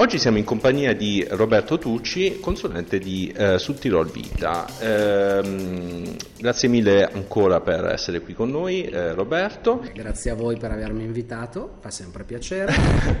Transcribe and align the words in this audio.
Oggi 0.00 0.20
siamo 0.20 0.38
in 0.38 0.44
compagnia 0.44 0.94
di 0.94 1.26
Roberto 1.28 1.76
Tucci, 1.76 2.38
consulente 2.38 3.00
di 3.00 3.34
eh, 3.36 3.58
Tirol 3.58 4.08
Vita. 4.08 4.64
Eh, 4.78 6.16
grazie 6.38 6.68
mille 6.68 7.02
ancora 7.02 7.60
per 7.60 7.86
essere 7.86 8.20
qui 8.20 8.32
con 8.32 8.48
noi, 8.48 8.84
eh, 8.84 9.12
Roberto. 9.12 9.84
Grazie 9.92 10.30
a 10.30 10.34
voi 10.36 10.56
per 10.56 10.70
avermi 10.70 11.02
invitato, 11.02 11.78
fa 11.80 11.90
sempre 11.90 12.22
piacere. 12.22 12.72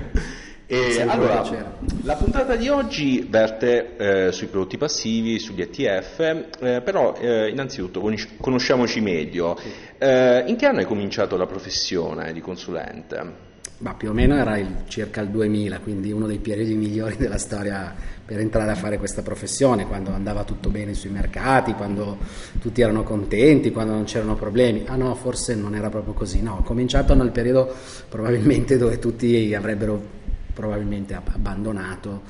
e 0.66 0.92
sempre 0.92 1.16
allora, 1.16 1.40
piacere. 1.40 1.64
la 2.04 2.14
puntata 2.14 2.54
di 2.54 2.68
oggi 2.68 3.26
verte 3.28 3.96
eh, 3.96 4.30
sui 4.30 4.46
prodotti 4.46 4.78
passivi, 4.78 5.40
sugli 5.40 5.62
ETF, 5.62 6.20
eh, 6.60 6.80
però 6.80 7.16
eh, 7.18 7.48
innanzitutto 7.48 8.00
conosciamoci 8.40 9.00
meglio. 9.00 9.58
in 9.98 10.54
che 10.56 10.66
anno 10.66 10.78
hai 10.78 10.86
cominciato 10.86 11.36
la 11.36 11.46
professione 11.46 12.32
di 12.32 12.40
consulente? 12.40 13.47
Ma 13.80 13.94
più 13.94 14.10
o 14.10 14.12
meno 14.12 14.36
era 14.36 14.58
il, 14.58 14.66
circa 14.88 15.20
il 15.20 15.28
2000, 15.28 15.78
quindi 15.78 16.10
uno 16.10 16.26
dei 16.26 16.38
periodi 16.38 16.74
migliori 16.74 17.14
della 17.18 17.38
storia 17.38 17.94
per 18.24 18.40
entrare 18.40 18.72
a 18.72 18.74
fare 18.74 18.98
questa 18.98 19.22
professione, 19.22 19.86
quando 19.86 20.10
andava 20.10 20.44
tutto 20.44 20.68
bene 20.68 20.94
sui 20.94 21.10
mercati, 21.10 21.72
quando 21.74 22.18
tutti 22.60 22.80
erano 22.80 23.04
contenti, 23.04 23.70
quando 23.70 23.92
non 23.92 24.04
c'erano 24.04 24.34
problemi. 24.34 24.82
Ah 24.86 24.96
no, 24.96 25.14
forse 25.14 25.54
non 25.54 25.74
era 25.74 25.90
proprio 25.90 26.12
così. 26.12 26.42
No, 26.42 26.56
ho 26.56 26.62
cominciato 26.62 27.14
nel 27.14 27.30
periodo 27.30 27.72
probabilmente 28.08 28.76
dove 28.76 28.98
tutti 28.98 29.54
avrebbero 29.54 30.16
probabilmente 30.52 31.14
abbandonato 31.14 32.22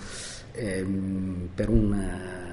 ehm, 0.52 1.48
per 1.54 1.68
un... 1.70 2.46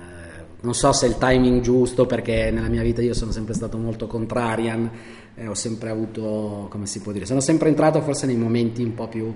Non 0.65 0.73
so 0.73 0.91
se 0.91 1.05
è 1.05 1.09
il 1.09 1.17
timing 1.17 1.61
giusto 1.61 2.05
perché 2.05 2.51
nella 2.51 2.69
mia 2.69 2.81
vita 2.81 3.01
io 3.01 3.13
sono 3.13 3.31
sempre 3.31 3.53
stato 3.53 3.77
molto 3.77 4.07
contrarian 4.07 4.89
eh, 5.35 5.47
ho 5.47 5.53
sempre 5.53 5.89
avuto, 5.89 6.67
come 6.69 6.85
si 6.87 7.01
può 7.01 7.11
dire, 7.11 7.25
sono 7.25 7.41
sempre 7.41 7.69
entrato 7.69 8.01
forse 8.01 8.25
nei 8.25 8.37
momenti 8.37 8.81
un 8.81 8.93
po' 8.93 9.07
più 9.07 9.33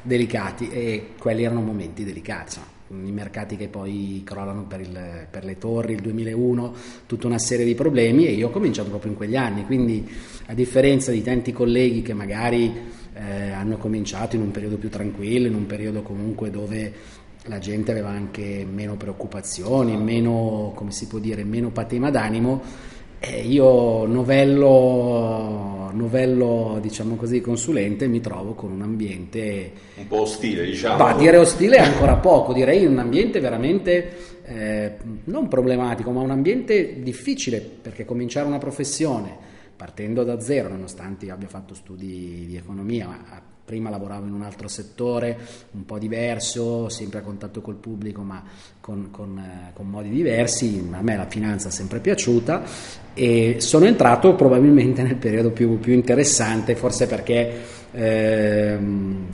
delicati 0.00 0.70
e 0.70 1.08
quelli 1.18 1.44
erano 1.44 1.60
momenti 1.60 2.04
delicati, 2.04 2.58
insomma, 2.58 3.06
i 3.08 3.12
mercati 3.12 3.56
che 3.56 3.68
poi 3.68 4.22
crollano 4.24 4.64
per, 4.64 4.80
il, 4.80 5.26
per, 5.30 5.44
le 5.44 5.58
torri, 5.58 5.94
il 5.94 6.00
2001, 6.00 6.74
tutta 7.06 7.26
una 7.26 7.38
serie 7.38 7.64
di 7.64 7.74
problemi 7.74 8.26
e 8.26 8.32
io 8.32 8.48
ho 8.48 8.50
cominciato 8.50 8.88
proprio 8.88 9.12
in 9.12 9.16
quegli 9.16 9.36
anni, 9.36 9.64
quindi 9.64 10.06
a 10.46 10.54
differenza 10.54 11.10
di 11.10 11.22
tanti 11.22 11.52
colleghi 11.52 12.02
che 12.02 12.14
magari 12.14 13.00
eh, 13.14 13.50
hanno 13.50 13.76
cominciato 13.76 14.36
in 14.36 14.42
un 14.42 14.50
periodo 14.50 14.76
più 14.76 14.88
tranquillo, 14.88 15.46
in 15.46 15.54
un 15.54 15.66
periodo 15.66 16.02
comunque 16.02 16.50
dove 16.50 16.92
la 17.46 17.58
gente 17.58 17.90
aveva 17.90 18.10
anche 18.10 18.66
meno 18.70 18.96
preoccupazioni, 18.96 19.96
meno, 19.96 20.72
come 20.74 20.92
si 20.92 21.06
può 21.06 21.18
dire, 21.18 21.44
meno 21.44 21.70
patema 21.70 22.10
d'animo, 22.10 22.62
eh, 23.18 23.42
io 23.42 24.04
novello, 24.06 25.90
novello, 25.92 26.78
diciamo 26.80 27.14
così, 27.14 27.40
consulente, 27.40 28.08
mi 28.08 28.20
trovo 28.20 28.54
con 28.54 28.72
un 28.72 28.82
ambiente... 28.82 29.72
Un 29.96 30.08
po' 30.08 30.22
ostile, 30.22 30.64
diciamo. 30.64 31.04
Ma 31.04 31.14
dire 31.14 31.36
ostile 31.36 31.76
è 31.76 31.80
ancora 31.80 32.16
poco, 32.16 32.52
direi 32.52 32.84
un 32.84 32.98
ambiente 32.98 33.38
veramente 33.38 34.40
eh, 34.44 34.96
non 35.24 35.48
problematico, 35.48 36.10
ma 36.10 36.20
un 36.20 36.30
ambiente 36.30 37.00
difficile, 37.00 37.60
perché 37.60 38.04
cominciare 38.04 38.46
una 38.46 38.58
professione 38.58 39.50
partendo 39.76 40.24
da 40.24 40.40
zero, 40.40 40.68
nonostante 40.68 41.26
io 41.26 41.34
abbia 41.34 41.48
fatto 41.48 41.74
studi 41.74 42.44
di 42.46 42.56
economia, 42.56 43.50
prima 43.64 43.90
lavoravo 43.90 44.26
in 44.26 44.32
un 44.32 44.42
altro 44.42 44.68
settore 44.68 45.38
un 45.72 45.84
po' 45.84 45.98
diverso, 45.98 46.88
sempre 46.88 47.20
a 47.20 47.22
contatto 47.22 47.60
col 47.60 47.76
pubblico 47.76 48.22
ma 48.22 48.42
con, 48.80 49.08
con, 49.10 49.38
eh, 49.38 49.72
con, 49.72 49.88
modi 49.88 50.10
diversi, 50.10 50.88
a 50.90 51.02
me 51.02 51.16
la 51.16 51.26
finanza 51.26 51.68
è 51.68 51.70
sempre 51.70 52.00
piaciuta 52.00 52.62
e 53.14 53.56
sono 53.58 53.86
entrato 53.86 54.34
probabilmente 54.34 55.02
nel 55.02 55.16
periodo 55.16 55.50
più, 55.50 55.78
più 55.78 55.92
interessante, 55.92 56.74
forse 56.74 57.06
perché 57.06 57.80
eh, 57.92 58.78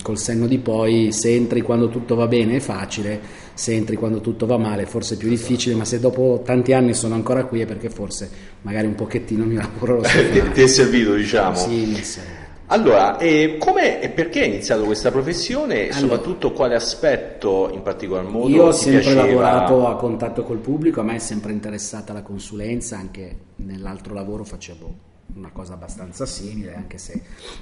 col 0.03 0.19
senno 0.19 0.47
di 0.47 0.59
poi 0.59 1.13
se 1.13 1.35
entri 1.35 1.63
quando 1.63 1.89
tutto 1.89 2.15
va 2.15 2.27
bene 2.27 2.57
è 2.57 2.61
facile, 2.61 3.21
se 3.55 3.73
entri 3.73 3.97
quando 3.97 4.21
tutto 4.21 4.47
va 4.47 4.59
male 4.59 4.85
forse 4.87 5.15
è 5.15 5.17
più 5.17 5.29
difficile, 5.29 5.75
ma 5.75 5.85
se 5.85 5.99
dopo 5.99 6.43
tanti 6.45 6.73
anni 6.73 6.93
sono 6.93 7.15
ancora 7.15 7.45
qui 7.45 7.61
è 7.61 7.67
perché 7.67 7.89
forse 7.89 8.29
magari 8.63 8.87
un 8.87 8.95
pochettino 8.95 9.45
il 9.45 9.49
mio 9.49 9.61
lavoro 9.61 9.97
lo 9.97 10.05
so 10.07 10.19
ti, 10.53 10.61
è 10.63 10.67
servito 10.67 11.15
diciamo. 11.15 11.57
Sì, 11.57 11.87
mi 11.87 11.99
è 11.99 12.03
servito. 12.03 12.38
Allora, 12.71 13.17
eh, 13.17 13.57
come 13.59 13.99
e 14.03 14.11
perché 14.11 14.43
hai 14.43 14.49
iniziato 14.49 14.85
questa 14.85 15.11
professione 15.11 15.75
e 15.75 15.83
allora, 15.85 15.99
soprattutto 15.99 16.53
quale 16.53 16.75
aspetto 16.75 17.71
in 17.73 17.81
particolar 17.81 18.25
modo 18.25 18.49
Io 18.49 18.65
ho 18.67 18.73
sempre 18.73 19.01
piaceva? 19.01 19.25
lavorato 19.25 19.87
a 19.89 19.97
contatto 19.97 20.43
col 20.43 20.59
pubblico, 20.59 21.01
a 21.01 21.03
me 21.03 21.15
è 21.15 21.19
sempre 21.19 21.53
interessata 21.53 22.13
la 22.13 22.21
consulenza, 22.21 22.99
anche 22.99 23.37
nell'altro 23.57 24.13
lavoro 24.13 24.45
facevo 24.45 25.07
una 25.37 25.51
cosa 25.51 25.75
abbastanza 25.75 26.27
simile, 26.27 26.75
anche 26.75 26.99
se 26.99 27.19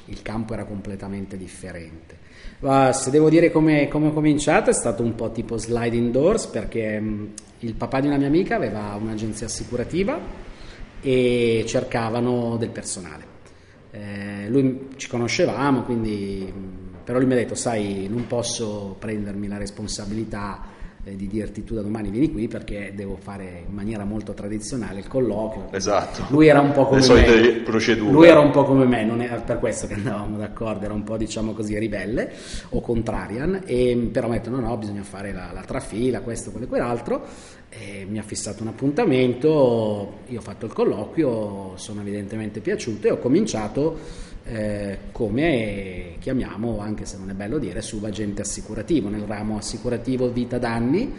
il 0.07 0.23
campo 0.23 0.55
era 0.55 0.65
completamente 0.65 1.37
differente. 1.37 2.19
Ma 2.61 2.93
se 2.93 3.11
devo 3.11 3.29
dire 3.29 3.53
come, 3.53 3.87
come 3.87 4.09
ho 4.09 4.13
cominciato 4.13 4.71
è 4.71 4.75
stato 4.75 5.05
un 5.05 5.15
po' 5.15 5.31
tipo 5.31 5.57
sliding 5.57 6.11
doors 6.11 6.47
perché 6.47 6.99
mh, 6.99 7.33
il 7.61 7.75
papà 7.75 8.01
di 8.01 8.09
una 8.09 8.17
mia 8.17 8.27
amica 8.27 8.57
aveva 8.57 8.99
un'agenzia 9.01 9.47
assicurativa 9.47 10.19
e 11.01 11.65
cercavano 11.65 12.57
del 12.57 12.71
personale 12.71 13.35
eh, 13.97 14.49
lui 14.51 14.89
ci 14.97 15.09
conoscevamo, 15.09 15.83
quindi, 15.83 16.53
però 17.03 17.19
lui 17.19 17.27
mi 17.27 17.33
ha 17.33 17.37
detto, 17.37 17.55
sai, 17.55 18.09
non 18.11 18.27
posso 18.27 18.97
prendermi 18.99 19.49
la 19.49 19.57
responsabilità 19.57 20.75
eh, 21.07 21.15
di 21.15 21.29
dirti 21.29 21.63
tu 21.63 21.75
da 21.75 21.83
domani 21.83 22.11
vieni 22.11 22.33
qui 22.33 22.49
perché 22.49 22.93
devo 22.95 23.17
fare 23.17 23.63
in 23.69 23.73
maniera 23.73 24.05
molto 24.05 24.35
tradizionale 24.35 24.99
il 24.99 25.07
colloquio. 25.07 25.69
Esatto. 25.71 26.25
Lui 26.31 26.49
era 26.49 26.61
un 26.61 26.73
po' 26.73 26.85
come 26.87 26.97
Le 26.97 27.03
solite 27.03 27.41
me. 27.41 27.53
procedure. 27.61 28.11
Lui 28.11 28.27
era 28.27 28.41
un 28.41 28.51
po' 28.51 28.65
come 28.65 28.85
me, 28.87 29.05
non 29.05 29.23
era 29.23 29.37
per 29.37 29.61
questo 29.61 29.87
che 29.87 29.95
andavamo 29.95 30.37
d'accordo, 30.37 30.85
era 30.85 30.95
un 30.95 31.05
po' 31.05 31.17
diciamo 31.17 31.53
così 31.53 31.79
ribelle 31.79 32.33
o 32.71 32.81
contrarian, 32.81 33.63
e, 33.65 34.09
però 34.11 34.29
mi 34.29 34.35
ha 34.35 34.39
detto 34.39 34.51
no 34.51 34.59
no 34.61 34.77
bisogna 34.77 35.05
fare 35.05 35.33
la, 35.33 35.51
la 35.53 35.63
trafila, 35.63 36.21
questo, 36.23 36.51
quello 36.51 36.67
e 36.67 36.69
quell'altro, 36.69 37.25
e 37.69 38.05
mi 38.09 38.19
ha 38.19 38.23
fissato 38.23 38.63
un 38.63 38.69
appuntamento, 38.69 40.19
io 40.27 40.39
ho 40.39 40.43
fatto 40.43 40.67
il 40.67 40.73
colloquio, 40.73 41.77
sono 41.77 42.01
evidentemente 42.01 42.61
piaciuto 42.61 43.07
e 43.07 43.11
ho 43.13 43.19
cominciato 43.19 44.25
eh, 44.47 44.99
come 45.13 46.15
chiamiamo, 46.19 46.79
anche 46.79 47.05
se 47.05 47.19
non 47.19 47.31
è 47.31 47.35
bello 47.35 47.59
dire, 47.59 47.83
subagente 47.83 48.43
assicurativo, 48.43 49.09
nel 49.09 49.23
ramo 49.23 49.57
assicurativo 49.57 50.31
vita 50.31 50.59
danni, 50.59 51.13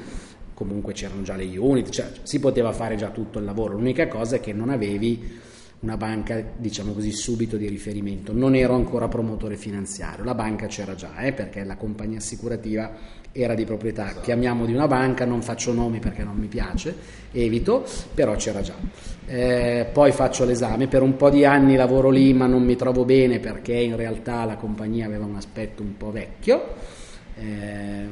comunque 0.54 0.94
c'erano 0.94 1.22
già 1.22 1.36
le 1.36 1.58
unit, 1.58 1.90
cioè 1.90 2.10
si 2.24 2.40
poteva 2.40 2.72
fare 2.72 2.96
già 2.96 3.10
tutto 3.10 3.40
il 3.40 3.46
lavoro, 3.46 3.76
l'unica 3.76 4.08
cosa 4.08 4.38
è 4.38 4.40
che 4.40 4.54
non 4.54 4.70
avevi 4.70 5.46
una 5.80 5.98
banca, 5.98 6.44
diciamo 6.58 6.94
così, 6.94 7.12
subito 7.12 7.56
di 7.56 7.68
riferimento. 7.68 8.34
Non 8.34 8.56
ero 8.56 8.74
ancora 8.74 9.08
promotore 9.08 9.58
finanziario, 9.58 10.24
la 10.24 10.34
banca 10.34 10.66
c'era 10.66 10.96
già, 10.96 11.18
eh, 11.20 11.34
perché 11.34 11.64
la 11.64 11.76
compagnia 11.76 12.18
assicurativa 12.18 12.92
era 13.32 13.54
di 13.54 13.66
proprietà, 13.66 14.16
chiamiamo 14.22 14.66
di 14.66 14.74
una 14.74 14.88
banca, 14.88 15.26
non 15.26 15.42
faccio 15.42 15.74
nomi 15.74 16.00
perché 16.00 16.24
non 16.24 16.36
mi 16.36 16.48
piace, 16.48 16.96
evito, 17.32 17.86
però 18.14 18.36
c'era 18.36 18.62
già. 18.62 18.76
Eh, 19.26 19.88
poi 19.92 20.12
faccio 20.12 20.46
l'esame, 20.46 20.88
per 20.88 21.02
un 21.02 21.16
po' 21.18 21.30
di 21.30 21.46
anni 21.46 21.76
lavoro 21.76 22.10
lì 22.10 22.34
ma 22.34 22.48
non 22.48 22.64
mi 22.64 22.76
trovo 22.76 23.04
bene 23.04 23.40
perché 23.40 23.74
in 23.74 23.96
realtà 23.96 24.46
la 24.46 24.56
compagnia 24.56 25.06
aveva 25.06 25.26
un 25.26 25.36
aspetto 25.36 25.84
un 25.84 25.98
po' 25.98 26.12
vecchio. 26.12 26.76
Eh, 27.36 28.06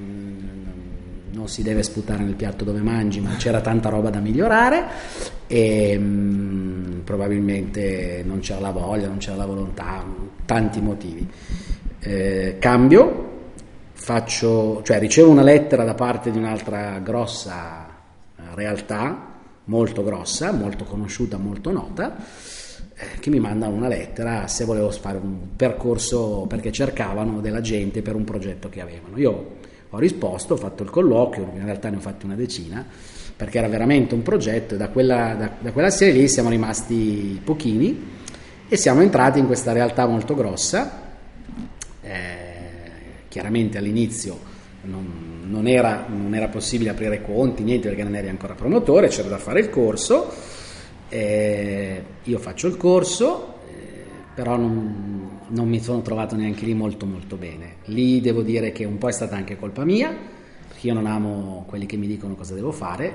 non 1.32 1.50
si 1.50 1.64
deve 1.64 1.84
sputare 1.84 2.24
nel 2.24 2.36
piatto 2.36 2.64
dove 2.64 2.80
mangi, 2.80 3.20
ma 3.20 3.36
c'era 3.36 3.59
tanta 3.62 3.90
roba 3.90 4.09
da 4.09 4.20
migliorare 4.20 4.86
e 5.47 5.97
mh, 5.97 6.03
mm, 6.03 7.00
probabilmente 7.03 8.24
non 8.26 8.40
c'era 8.40 8.59
la 8.59 8.72
voglia, 8.72 9.08
non 9.08 9.18
c'era 9.18 9.36
la 9.36 9.46
volontà, 9.46 10.03
tanti 10.46 10.82
motivi. 10.82 11.28
Eh, 12.00 12.56
cambio, 12.59 13.34
faccio, 14.05 14.83
cioè 14.83 14.99
ricevo 14.99 15.31
una 15.31 15.41
lettera 15.41 15.83
da 15.83 15.95
parte 15.95 16.29
di 16.29 16.38
un'altra 16.38 16.99
grossa 16.99 17.88
eh, 18.38 18.41
realtà, 18.53 19.33
molto 19.63 20.03
grossa, 20.03 20.51
molto 20.51 20.83
conosciuta, 20.83 21.38
molto 21.38 21.71
nota, 21.71 22.16
eh, 22.16 23.19
che 23.19 23.31
mi 23.31 23.39
mandano 23.39 23.73
una 23.73 23.88
lettera 23.88 24.45
se 24.45 24.63
volevo 24.63 24.91
fare 24.91 25.17
un 25.17 25.55
percorso 25.55 26.45
perché 26.47 26.71
cercavano 26.71 27.41
della 27.41 27.61
gente 27.61 28.03
per 28.03 28.13
un 28.13 28.25
progetto 28.25 28.69
che 28.69 28.79
avevano. 28.79 29.17
Io 29.17 29.55
ho 29.89 29.97
risposto, 29.97 30.53
ho 30.53 30.57
fatto 30.57 30.83
il 30.83 30.91
colloquio, 30.91 31.49
in 31.55 31.66
realtà 31.66 31.90
ne 31.90 31.96
ho 31.96 31.99
fatti 31.99 32.25
una 32.25 32.35
decina, 32.35 32.85
perché 33.35 33.58
era 33.58 33.67
veramente 33.67 34.13
un 34.13 34.22
progetto 34.22 34.75
e 34.75 34.78
da 34.78 34.90
quella, 34.90 35.34
da, 35.34 35.49
da 35.59 35.72
quella 35.72 35.90
serie 35.90 36.13
lì 36.13 36.28
siamo 36.28 36.49
rimasti 36.49 37.41
pochini 37.43 38.08
e 38.69 38.78
siamo 38.78 39.01
entrati 39.01 39.40
in 39.40 39.47
questa 39.47 39.72
realtà 39.72 40.05
molto 40.05 40.35
grossa. 40.35 41.04
Chiaramente 43.35 43.78
all'inizio 43.79 44.40
non, 44.84 45.41
non, 45.49 45.67
era, 45.67 46.05
non, 46.08 46.34
era, 46.34 46.47
possibile 46.47 46.91
aprire 46.91 47.22
conti, 47.22 47.64
niente 47.64 47.90
perché 47.90 48.02
non 48.02 48.16
eri 48.16 48.29
ancora 48.29 48.53
promotore, 48.53 49.09
c'era 49.09 49.28
da 49.28 49.37
fare 49.37 49.59
il 49.59 49.70
corso. 49.70 50.32
Eh, 51.09 52.02
io 52.23 52.40
faccio 52.40 52.67
il 52.67 52.78
corso, 52.78 53.55
eh, 53.67 54.05
però 54.34 54.55
non, 54.55 55.41
non, 55.49 55.67
mi 55.67 55.82
sono 55.82 56.02
trovato 56.02 56.37
neanche 56.37 56.64
lì 56.64 56.73
molto 56.73 57.05
molto 57.05 57.35
bene. 57.35 57.76
Lì 57.87 58.22
devo 58.22 58.41
dire 58.41 58.72
che 58.72 58.85
un 58.85 58.97
po' 58.97 59.09
è 59.09 59.11
stata 59.11 59.35
anche 59.35 59.58
colpa 59.58 59.84
mia, 59.84 60.16
perché 60.70 60.87
io 60.87 60.93
non 60.93 61.05
amo 61.05 61.66
quelli 61.67 61.85
che 61.85 61.97
mi 61.97 62.08
dicono 62.08 62.35
cosa 62.35 62.53
devo 62.53 62.72
fare 62.72 63.14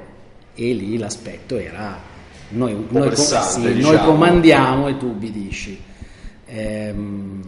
e 0.55 0.75
lì 0.75 0.99
l'aspetto 0.99 1.57
era 1.57 1.99
noi, 2.51 2.77
noi, 2.91 3.17
sì, 3.17 3.73
diciamo. 3.73 3.97
noi 3.97 4.05
comandiamo 4.05 4.87
e 4.87 4.99
tu 4.99 5.07
ubbidisci. 5.07 5.81
Eh, 6.45 6.95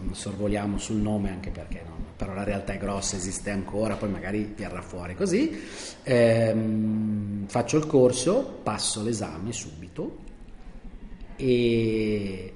sorvoliamo 0.09 0.79
sul 0.79 0.95
nome 0.95 1.29
anche 1.29 1.51
perché 1.51 1.83
no 1.87 1.92
però 2.23 2.35
la 2.35 2.43
realtà 2.43 2.73
è 2.73 2.77
grossa, 2.77 3.17
esiste 3.17 3.51
ancora, 3.51 3.95
poi 3.95 4.09
magari 4.09 4.53
verrà 4.55 4.81
fuori 4.81 5.13
così. 5.13 5.59
Ehm, 6.03 7.47
faccio 7.47 7.77
il 7.77 7.85
corso, 7.85 8.59
passo 8.63 9.03
l'esame 9.03 9.51
subito 9.51 10.21
e 11.35 12.53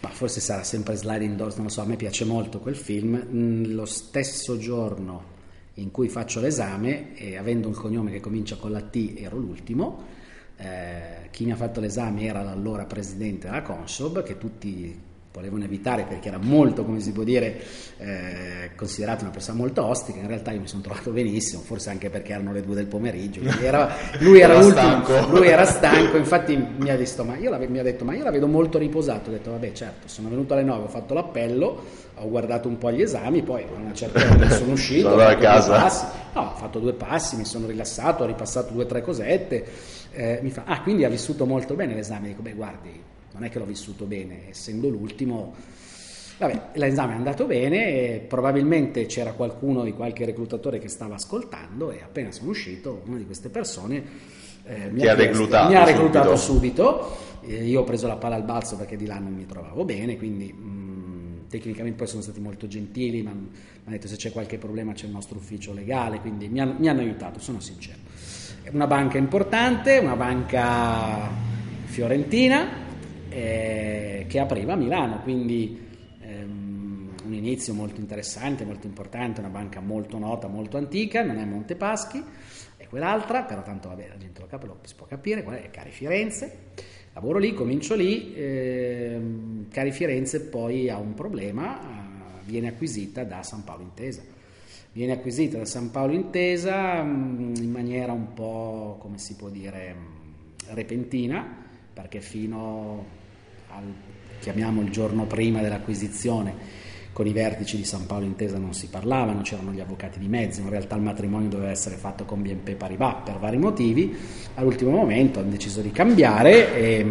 ma 0.00 0.10
forse 0.10 0.40
sarà 0.40 0.62
sempre 0.62 0.94
sliding 0.94 1.34
doors, 1.34 1.56
non 1.56 1.64
lo 1.64 1.70
so, 1.70 1.80
a 1.80 1.84
me 1.84 1.96
piace 1.96 2.24
molto 2.24 2.60
quel 2.60 2.76
film. 2.76 3.20
Mm, 3.28 3.74
lo 3.74 3.84
stesso 3.84 4.56
giorno 4.56 5.36
in 5.74 5.90
cui 5.90 6.08
faccio 6.08 6.40
l'esame, 6.40 7.16
e 7.16 7.36
avendo 7.36 7.66
un 7.68 7.74
cognome 7.74 8.12
che 8.12 8.20
comincia 8.20 8.56
con 8.56 8.70
la 8.70 8.80
T, 8.80 9.14
ero 9.16 9.36
l'ultimo. 9.38 10.16
Eh, 10.56 11.28
chi 11.30 11.44
mi 11.44 11.52
ha 11.52 11.56
fatto 11.56 11.80
l'esame 11.80 12.24
era 12.24 12.42
l'allora 12.42 12.84
presidente 12.84 13.46
della 13.46 13.62
Consob, 13.62 14.22
che 14.22 14.38
tutti 14.38 15.06
volevano 15.38 15.64
evitare 15.64 16.04
perché 16.04 16.28
era 16.28 16.38
molto, 16.38 16.84
come 16.84 17.00
si 17.00 17.12
può 17.12 17.22
dire, 17.22 17.60
eh, 17.98 18.70
considerato 18.74 19.22
una 19.22 19.32
persona 19.32 19.56
molto 19.56 19.84
ostica, 19.84 20.18
in 20.18 20.26
realtà 20.26 20.50
io 20.50 20.60
mi 20.60 20.66
sono 20.66 20.82
trovato 20.82 21.10
benissimo, 21.12 21.62
forse 21.62 21.90
anche 21.90 22.10
perché 22.10 22.32
erano 22.32 22.52
le 22.52 22.62
due 22.62 22.74
del 22.74 22.86
pomeriggio, 22.86 23.40
era, 23.60 23.94
lui 24.18 24.40
era, 24.40 24.56
ultimo, 24.56 25.04
stanco. 25.04 25.36
lui 25.36 25.46
era 25.46 25.64
stanco, 25.64 26.16
infatti 26.16 26.56
mi 26.56 26.90
ha, 26.90 26.96
visto, 26.96 27.24
ma 27.24 27.36
io 27.36 27.56
mi 27.68 27.78
ha 27.78 27.82
detto 27.82 28.04
ma 28.04 28.14
io 28.14 28.24
la 28.24 28.30
vedo 28.30 28.48
molto 28.48 28.78
riposato, 28.78 29.30
ho 29.30 29.32
detto 29.32 29.50
vabbè 29.52 29.72
certo, 29.72 30.08
sono 30.08 30.28
venuto 30.28 30.54
alle 30.54 30.64
9, 30.64 30.84
ho 30.84 30.88
fatto 30.88 31.14
l'appello, 31.14 31.84
ho 32.16 32.28
guardato 32.28 32.66
un 32.66 32.76
po' 32.76 32.90
gli 32.90 33.02
esami, 33.02 33.42
poi 33.42 33.62
a 33.62 33.80
una 33.80 33.94
certa 33.94 34.34
ora 34.34 34.50
sono 34.50 34.72
uscito, 34.72 35.10
sono 35.10 35.22
a 35.22 35.36
casa. 35.36 36.10
No, 36.34 36.40
ho 36.42 36.56
fatto 36.56 36.80
due 36.80 36.94
passi, 36.94 37.36
mi 37.36 37.44
sono 37.44 37.66
rilassato, 37.68 38.24
ho 38.24 38.26
ripassato 38.26 38.72
due 38.72 38.82
o 38.82 38.86
tre 38.86 39.02
cosette, 39.02 39.64
eh, 40.10 40.40
mi 40.42 40.50
fa, 40.50 40.64
ah 40.66 40.82
quindi 40.82 41.04
ha 41.04 41.08
vissuto 41.08 41.46
molto 41.46 41.74
bene 41.74 41.94
l'esame, 41.94 42.28
dico 42.28 42.42
beh 42.42 42.54
guardi, 42.54 43.02
non 43.38 43.44
è 43.44 43.50
che 43.50 43.58
l'ho 43.58 43.64
vissuto 43.64 44.04
bene, 44.04 44.48
essendo 44.48 44.88
l'ultimo. 44.88 45.54
Vabbè, 46.38 46.70
l'esame 46.74 47.14
è 47.14 47.16
andato 47.16 47.46
bene, 47.46 48.20
probabilmente 48.26 49.06
c'era 49.06 49.32
qualcuno 49.32 49.82
di 49.82 49.92
qualche 49.92 50.24
reclutatore 50.24 50.78
che 50.78 50.88
stava 50.88 51.16
ascoltando 51.16 51.90
e 51.90 52.00
appena 52.02 52.30
sono 52.30 52.50
uscito 52.50 53.02
una 53.06 53.16
di 53.16 53.24
queste 53.24 53.48
persone 53.48 54.36
eh, 54.68 54.90
mi, 54.90 55.06
ha 55.06 55.14
reclutato 55.14 55.68
mi, 55.70 55.76
ha 55.76 55.84
reclutato 55.84 56.36
subito, 56.36 57.16
subito. 57.40 57.54
Eh, 57.54 57.64
io 57.64 57.80
ho 57.80 57.84
preso 57.84 58.06
la 58.06 58.16
palla 58.16 58.34
al 58.34 58.44
balzo 58.44 58.76
perché 58.76 58.96
di 58.96 59.06
là 59.06 59.18
non 59.18 59.32
mi 59.32 59.46
trovavo 59.46 59.84
bene, 59.84 60.18
quindi 60.18 60.52
mh, 60.52 60.68
mm, 60.68 61.38
tecnicamente 61.48 61.96
poi 61.96 62.06
sono 62.06 62.20
stati 62.20 62.38
molto 62.38 62.66
gentili, 62.66 63.22
mi 63.22 63.28
hanno 63.28 63.48
detto 63.84 64.08
se 64.08 64.16
c'è 64.16 64.30
qualche 64.30 64.58
problema 64.58 64.92
c'è 64.92 65.06
il 65.06 65.12
nostro 65.12 65.38
ufficio 65.38 65.72
legale, 65.72 66.20
quindi 66.20 66.48
mi 66.48 66.60
hanno, 66.60 66.74
mi 66.78 66.88
hanno 66.88 67.00
aiutato, 67.00 67.40
sono 67.40 67.60
sincero. 67.60 67.98
Una 68.70 68.86
banca 68.86 69.16
importante, 69.16 69.96
una 69.96 70.16
banca 70.16 71.30
fiorentina, 71.84 72.68
eh, 73.28 74.24
che 74.28 74.38
apriva 74.38 74.72
a 74.72 74.76
Milano, 74.76 75.20
quindi 75.22 75.86
ehm, 76.20 77.10
un 77.24 77.34
inizio 77.34 77.74
molto 77.74 78.00
interessante, 78.00 78.64
molto 78.64 78.86
importante, 78.86 79.40
una 79.40 79.50
banca 79.50 79.80
molto 79.80 80.18
nota, 80.18 80.48
molto 80.48 80.76
antica, 80.76 81.22
non 81.22 81.38
è 81.38 81.44
Montepaschi, 81.44 82.22
è 82.76 82.86
quell'altra, 82.86 83.42
però 83.42 83.62
tanto 83.62 83.88
vabbè, 83.88 84.08
la 84.08 84.16
gente 84.16 84.40
lo, 84.40 84.46
cap- 84.46 84.64
lo 84.64 84.78
si 84.82 84.94
può 84.94 85.06
capire, 85.06 85.44
è 85.44 85.70
Cari 85.70 85.90
Firenze. 85.90 86.66
Lavoro 87.14 87.38
lì, 87.38 87.52
comincio 87.52 87.94
lì, 87.94 88.32
ehm, 88.34 89.68
Cari 89.70 89.90
Firenze 89.90 90.42
poi 90.42 90.88
ha 90.88 90.98
un 90.98 91.14
problema, 91.14 91.80
eh, 91.80 92.44
viene 92.44 92.68
acquisita 92.68 93.24
da 93.24 93.42
San 93.42 93.64
Paolo 93.64 93.82
Intesa. 93.82 94.22
Viene 94.92 95.12
acquisita 95.12 95.58
da 95.58 95.64
San 95.64 95.90
Paolo 95.90 96.12
Intesa 96.12 97.02
mm, 97.02 97.54
in 97.56 97.70
maniera 97.70 98.12
un 98.12 98.32
po', 98.32 98.96
come 99.00 99.18
si 99.18 99.34
può 99.34 99.48
dire, 99.48 99.92
mh, 99.92 100.74
repentina, 100.74 101.66
perché 101.92 102.20
fino 102.20 103.17
al, 103.68 103.84
chiamiamo 104.40 104.82
il 104.82 104.90
giorno 104.90 105.24
prima 105.26 105.60
dell'acquisizione, 105.60 106.86
con 107.12 107.26
i 107.26 107.32
vertici 107.32 107.76
di 107.76 107.84
San 107.84 108.06
Paolo 108.06 108.26
Intesa 108.26 108.58
non 108.58 108.74
si 108.74 108.88
parlavano, 108.88 109.40
c'erano 109.40 109.72
gli 109.72 109.80
avvocati 109.80 110.18
di 110.18 110.28
mezzo, 110.28 110.60
in 110.60 110.68
realtà 110.68 110.94
il 110.94 111.02
matrimonio 111.02 111.48
doveva 111.48 111.70
essere 111.70 111.96
fatto 111.96 112.24
con 112.24 112.42
BNP 112.42 112.74
Paribas 112.74 113.22
per 113.24 113.38
vari 113.38 113.58
motivi, 113.58 114.16
all'ultimo 114.54 114.92
momento 114.92 115.40
hanno 115.40 115.50
deciso 115.50 115.80
di 115.80 115.90
cambiare 115.90 116.74
e, 116.74 117.06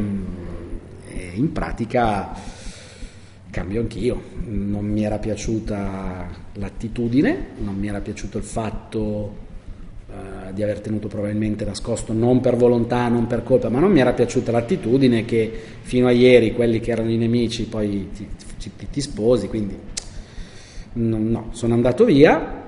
e 1.10 1.32
in 1.36 1.52
pratica 1.52 2.34
cambio 3.50 3.82
anch'io, 3.82 4.22
non 4.46 4.86
mi 4.86 5.04
era 5.04 5.18
piaciuta 5.18 6.28
l'attitudine, 6.54 7.48
non 7.58 7.76
mi 7.76 7.88
era 7.88 8.02
piaciuto 8.02 8.38
il 8.38 8.44
fatto 8.44 9.46
eh, 10.10 10.54
di 10.54 10.64
aver 10.64 10.80
tenuto 10.80 11.08
probabilmente 11.08 11.66
nascosto 11.66 12.14
non 12.14 12.40
per 12.40 12.56
volontà, 12.56 13.08
non 13.10 13.28
per 13.28 13.44
colpa, 13.44 13.70
ma 13.70 13.80
non 13.80 13.92
mi 13.92 14.00
era 14.00 14.14
piaciuta 14.14 14.52
l'attitudine 14.52 15.26
che 15.26 15.52
fino 15.82 16.08
a 16.08 16.12
ieri 16.12 16.54
quelli 16.54 16.80
che 16.80 16.92
erano 16.92 17.12
i 17.12 17.18
nemici 17.18 17.66
poi 17.66 18.10
ti, 18.16 18.28
ti, 18.58 18.88
ti 18.90 19.02
sposi, 19.02 19.48
quindi 19.48 19.78
no, 20.94 21.18
no, 21.18 21.50
sono 21.52 21.74
andato 21.74 22.06
via 22.06 22.64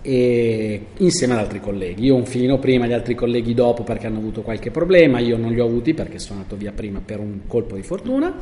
e 0.00 0.86
insieme 0.96 1.34
ad 1.34 1.40
altri 1.40 1.60
colleghi. 1.60 2.04
Io 2.04 2.14
un 2.14 2.24
filino 2.24 2.58
prima, 2.58 2.86
gli 2.86 2.92
altri 2.92 3.14
colleghi 3.14 3.52
dopo 3.52 3.82
perché 3.82 4.06
hanno 4.06 4.18
avuto 4.18 4.40
qualche 4.40 4.70
problema, 4.70 5.18
io 5.18 5.36
non 5.36 5.52
li 5.52 5.60
ho 5.60 5.66
avuti 5.66 5.92
perché 5.92 6.18
sono 6.18 6.38
andato 6.38 6.56
via 6.56 6.72
prima 6.72 7.02
per 7.04 7.20
un 7.20 7.40
colpo 7.46 7.76
di 7.76 7.82
fortuna 7.82 8.34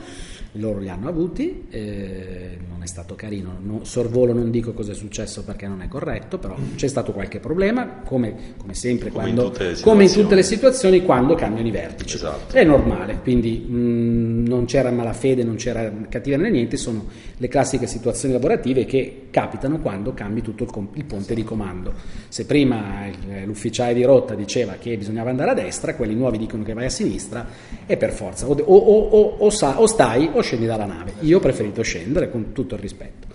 loro 0.59 0.79
li 0.79 0.89
hanno 0.89 1.09
avuti, 1.09 1.67
eh, 1.71 2.59
non 2.69 2.83
è 2.83 2.87
stato 2.87 3.15
carino, 3.15 3.59
no, 3.61 3.85
sorvolo 3.85 4.33
non 4.33 4.51
dico 4.51 4.73
cosa 4.73 4.93
è 4.93 4.95
successo 4.95 5.45
perché 5.45 5.67
non 5.67 5.83
è 5.83 5.89
corretto, 5.89 6.39
però 6.39 6.57
c'è 6.75 6.89
stato 6.89 7.13
qualche 7.13 7.41
problema, 7.41 8.03
come, 8.05 8.55
come 8.57 8.75
sempre, 8.75 9.11
come, 9.11 9.33
quando, 9.33 9.53
in 9.59 9.77
come, 9.83 10.05
in 10.05 10.13
tutte 10.13 10.35
le 10.35 10.43
situazioni 10.43 11.03
quando 11.03 11.35
cambiano 11.35 11.69
i 11.69 11.71
vertici. 11.71 12.17
Esatto. 12.17 12.55
È 12.55 12.65
normale, 12.65 13.21
quindi 13.23 13.59
mh, 13.59 14.47
non 14.47 14.65
c'era 14.65 14.91
malafede, 14.91 15.45
non 15.45 15.57
c'era 15.57 15.91
cattiva 16.09 16.37
né 16.37 16.51
niente, 16.51 16.77
sono 16.77 17.07
le 17.37 17.49
classiche 17.49 17.87
situazioni 17.87 18.35
lavorative 18.35 18.85
che 18.85 19.27
capitano 19.31 19.79
quando 19.81 20.15
cambi 20.15 20.43
tutto 20.43 20.65
il, 20.65 20.89
il 20.95 21.05
ponte 21.05 21.35
di 21.35 21.45
comando. 21.45 21.93
Se 22.29 22.47
prima 22.47 23.05
l'ufficiale 23.45 23.95
di 23.95 24.05
rotta 24.05 24.35
diceva 24.35 24.75
che 24.79 24.97
bisognava 24.97 25.31
andare 25.31 25.51
a 25.51 25.55
destra, 25.55 25.95
quelli 25.95 26.15
nuovi 26.15 26.39
dicono 26.39 26.63
che 26.63 26.73
vai 26.73 26.87
a 26.87 26.91
sinistra 26.91 27.47
e 27.87 27.97
per 27.97 28.13
forza 28.13 28.47
o, 28.49 28.53
o, 28.53 28.77
o, 28.77 29.37
o, 29.39 29.51
sa, 29.51 29.81
o 29.81 29.87
stai 29.87 30.31
o 30.33 30.43
scendi 30.47 30.67
dalla 30.67 30.87
nave. 30.87 31.15
Io 31.21 31.39
ho 31.39 31.41
preferito 31.41 31.83
scendere 31.83 32.31
con 32.31 32.53
tutto 32.53 32.77
il 32.77 32.81
rispetto. 32.81 33.27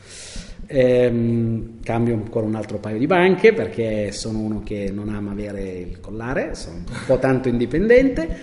Ehm, 0.66 1.81
cambio 1.84 2.13
ancora 2.13 2.46
un 2.46 2.56
altro 2.56 2.78
paio 2.78 2.98
di 2.98 3.06
banche 3.06 3.52
perché 3.52 4.13
sono 4.13 4.40
uno 4.40 4.62
che 4.63 4.90
non 4.90 5.10
ama 5.10 5.31
avere 5.31 5.62
il 5.62 6.00
collare, 6.00 6.56
sono 6.56 6.78
un 6.78 6.86
po' 7.06 7.19
tanto 7.19 7.50
indipendente 7.50 8.38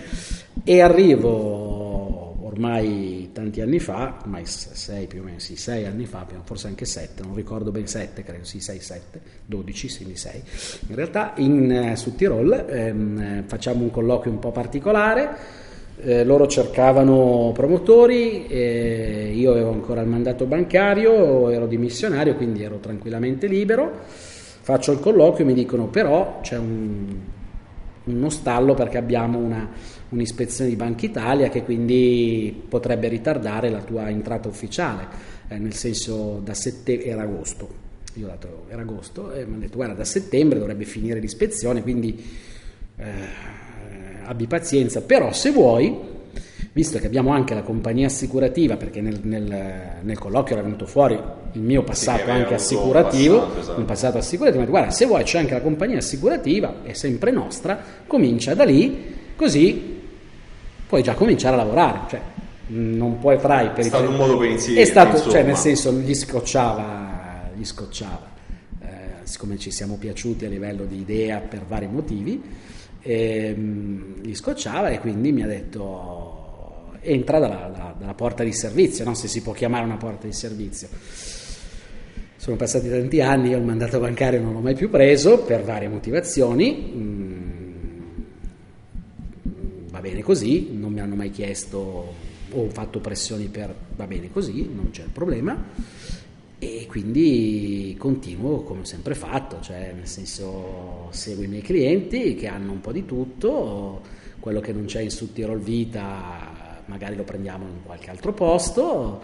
e 0.62 0.82
arrivo 0.82 2.37
ormai 2.43 3.31
tanti 3.32 3.62
anni 3.62 3.79
fa, 3.79 4.19
ormai 4.20 4.43
sei 4.44 5.06
più 5.06 5.21
o 5.21 5.25
meno, 5.25 5.38
sì, 5.38 5.56
sei 5.56 5.87
anni 5.87 6.05
fa, 6.05 6.26
forse 6.43 6.67
anche 6.67 6.85
sette, 6.85 7.23
non 7.23 7.35
ricordo 7.35 7.71
ben 7.71 7.87
sette, 7.87 8.23
credo, 8.23 8.44
sì, 8.44 8.61
sei, 8.61 8.81
sette, 8.81 9.21
dodici, 9.47 9.88
quindi 9.97 10.17
sei. 10.17 10.43
In 10.88 10.94
realtà 10.94 11.32
in, 11.37 11.71
eh, 11.71 11.97
su 11.97 12.14
Tirol 12.14 12.67
ehm, 12.69 13.45
facciamo 13.47 13.85
un 13.85 13.90
colloquio 13.90 14.33
un 14.33 14.38
po' 14.38 14.50
particolare 14.50 15.66
eh, 16.00 16.25
loro 16.25 16.47
cercavano 16.47 17.50
promotori, 17.52 18.47
eh, 18.47 19.33
io 19.35 19.50
avevo 19.50 19.73
ancora 19.73 20.00
il 20.00 20.09
mandato 20.09 20.47
bancario, 20.47 21.50
ero 21.50 21.67
dimissionario, 21.67 22.35
quindi 22.37 22.62
ero 22.62 22.78
tranquillamente 22.78 23.47
libero. 23.47 23.93
Faccio 24.61 24.93
il 24.93 25.00
colloquio 25.00 25.45
e 25.45 25.49
mi 25.49 25.55
dicono 25.55 25.87
però 25.87 26.40
c'è 26.43 26.59
un, 26.59 27.17
uno 28.05 28.28
stallo 28.28 28.75
perché 28.75 28.99
abbiamo 28.99 29.38
una, 29.38 29.69
un'ispezione 30.11 30.71
di 30.71 30.76
Banca 30.76 31.07
Italia 31.07 31.49
che 31.49 31.62
quindi 31.62 32.64
potrebbe 32.69 33.09
ritardare 33.09 33.71
la 33.71 33.81
tua 33.81 34.09
entrata 34.09 34.49
ufficiale, 34.49 35.07
eh, 35.49 35.59
nel 35.59 35.75
senso 35.75 36.40
da 36.45 36.55
settembre, 36.55 37.07
era 37.07 37.23
agosto, 37.23 37.69
io 38.14 38.26
ho 38.26 38.31
detto 38.31 38.64
era 38.69 38.83
agosto 38.83 39.33
e 39.33 39.45
mi 39.45 39.52
hanno 39.52 39.61
detto 39.61 39.76
guarda 39.76 39.95
da 39.95 40.05
settembre 40.05 40.59
dovrebbe 40.59 40.85
finire 40.85 41.19
l'ispezione, 41.19 41.83
quindi 41.83 42.23
eh, 42.97 43.57
abbi 44.28 44.47
pazienza, 44.47 45.00
però 45.00 45.32
se 45.32 45.50
vuoi, 45.50 45.97
visto 46.73 46.99
che 46.99 47.06
abbiamo 47.06 47.32
anche 47.32 47.54
la 47.54 47.62
compagnia 47.62 48.06
assicurativa, 48.06 48.76
perché 48.76 49.00
nel, 49.00 49.20
nel, 49.23 49.62
nel 50.02 50.18
colloquio 50.18 50.54
era 50.54 50.62
venuto 50.62 50.87
fuori 50.87 51.18
il 51.52 51.61
mio 51.62 51.82
passato 51.82 52.25
sì, 52.25 52.30
anche 52.30 52.54
assicurativo, 52.54 53.38
passato, 53.38 53.61
esatto. 53.61 53.80
un 53.80 53.85
passato 53.87 54.18
assicurativo, 54.18 54.61
detto, 54.61 54.73
guarda, 54.73 54.90
se 54.90 55.06
vuoi 55.06 55.25
c'è 55.25 55.38
anche 55.38 55.54
la 55.54 55.62
compagnia 55.62 55.99
assicurativa, 55.99 56.82
è 56.82 56.92
sempre 56.92 57.30
nostra, 57.30 57.82
comincia 58.06 58.54
da 58.54 58.64
lì, 58.64 59.14
così 59.35 59.97
puoi 60.87 61.02
già 61.02 61.14
cominciare 61.14 61.54
a 61.54 61.58
lavorare. 61.58 62.00
Cioè, 62.08 62.20
non 62.70 63.18
puoi 63.18 63.38
fare 63.38 63.70
per 63.70 63.78
è 63.78 63.88
stato 63.88 64.11
un 64.11 64.16
modo 64.16 64.37
per 64.37 64.49
iniziare 64.49 64.82
è 64.82 64.85
stato 64.85 65.30
cioè 65.30 65.42
nel 65.42 65.56
senso 65.56 65.90
gli 65.90 66.12
scocciava 66.14 67.49
gli 67.56 67.64
scocciava 67.64 68.28
eh, 68.82 68.87
siccome 69.23 69.56
ci 69.56 69.70
siamo 69.70 69.97
piaciuti 69.97 70.44
a 70.44 70.50
livello 70.50 70.85
di 70.85 70.99
idea 70.99 71.38
per 71.38 71.64
vari 71.66 71.87
motivi 71.87 72.42
e, 73.09 73.47
ehm, 73.47 74.21
gli 74.21 74.35
scocciava 74.35 74.91
e 74.91 75.00
quindi 75.00 75.33
mi 75.33 75.43
ha 75.43 75.47
detto 75.47 76.91
entra 77.00 77.38
dalla, 77.38 77.95
dalla 77.99 78.12
porta 78.15 78.45
di 78.45 78.53
servizio, 78.53 79.05
no? 79.05 79.15
se 79.15 79.29
si 79.29 79.41
può 79.41 79.55
chiamare 79.55 79.87
una 79.87 79.97
porta 79.97 80.27
di 80.27 80.35
servizio. 80.35 80.88
Sono 82.37 82.57
passati 82.57 82.91
tanti 82.91 83.23
anni, 83.23 83.49
io 83.49 83.57
il 83.57 83.65
mandato 83.65 83.99
bancario 83.99 84.43
non 84.43 84.53
l'ho 84.53 84.61
mai 84.61 84.75
più 84.75 84.91
preso 84.91 85.38
per 85.38 85.62
varie 85.62 85.88
motivazioni, 85.88 86.93
mm, 86.95 87.41
va 89.91 90.00
bene 90.00 90.23
così, 90.23 90.69
non 90.73 90.93
mi 90.93 91.00
hanno 91.00 91.15
mai 91.15 91.31
chiesto 91.31 92.27
o 92.50 92.69
fatto 92.69 93.00
pressioni 93.00 93.47
per 93.47 93.75
va 93.97 94.07
bene 94.07 94.31
così, 94.31 94.69
non 94.71 94.91
c'è 94.91 95.05
problema. 95.11 95.57
Quindi 96.88 97.95
continuo 97.97 98.62
come 98.62 98.80
ho 98.80 98.85
sempre 98.85 99.14
fatto, 99.14 99.61
cioè 99.61 99.92
nel 99.95 100.09
senso 100.09 101.09
seguo 101.11 101.45
i 101.45 101.49
miei 101.49 101.62
clienti 101.62 102.35
che 102.35 102.49
hanno 102.49 102.73
un 102.73 102.80
po' 102.80 102.90
di 102.90 103.04
tutto, 103.04 104.00
quello 104.40 104.59
che 104.59 104.73
non 104.73 104.87
c'è 104.87 105.02
in 105.02 105.11
Sud 105.11 105.38
Vita 105.59 106.83
magari 106.87 107.14
lo 107.16 107.23
prendiamo 107.23 107.66
in 107.66 107.83
qualche 107.85 108.11
altro 108.11 108.33
posto. 108.33 109.23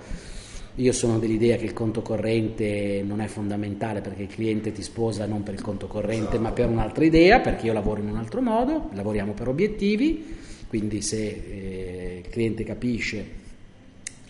Io 0.77 0.93
sono 0.93 1.19
dell'idea 1.19 1.57
che 1.57 1.65
il 1.65 1.73
conto 1.73 2.03
corrente 2.03 3.03
non 3.05 3.21
è 3.21 3.27
fondamentale 3.27 4.01
perché 4.01 4.23
il 4.23 4.29
cliente 4.29 4.73
ti 4.73 4.83
sposa 4.83 5.25
non 5.25 5.43
per 5.43 5.55
il 5.55 5.63
conto 5.63 5.87
corrente 5.87 6.39
ma 6.39 6.53
per 6.53 6.69
un'altra 6.69 7.05
idea, 7.05 7.41
perché 7.41 7.67
io 7.67 7.73
lavoro 7.73 8.01
in 8.01 8.09
un 8.09 8.17
altro 8.17 8.41
modo, 8.41 8.91
lavoriamo 8.93 9.33
per 9.33 9.49
obiettivi, 9.49 10.37
quindi 10.69 11.01
se 11.01 11.27
eh, 11.27 12.23
il 12.25 12.29
cliente 12.29 12.65
capisce 12.65 13.43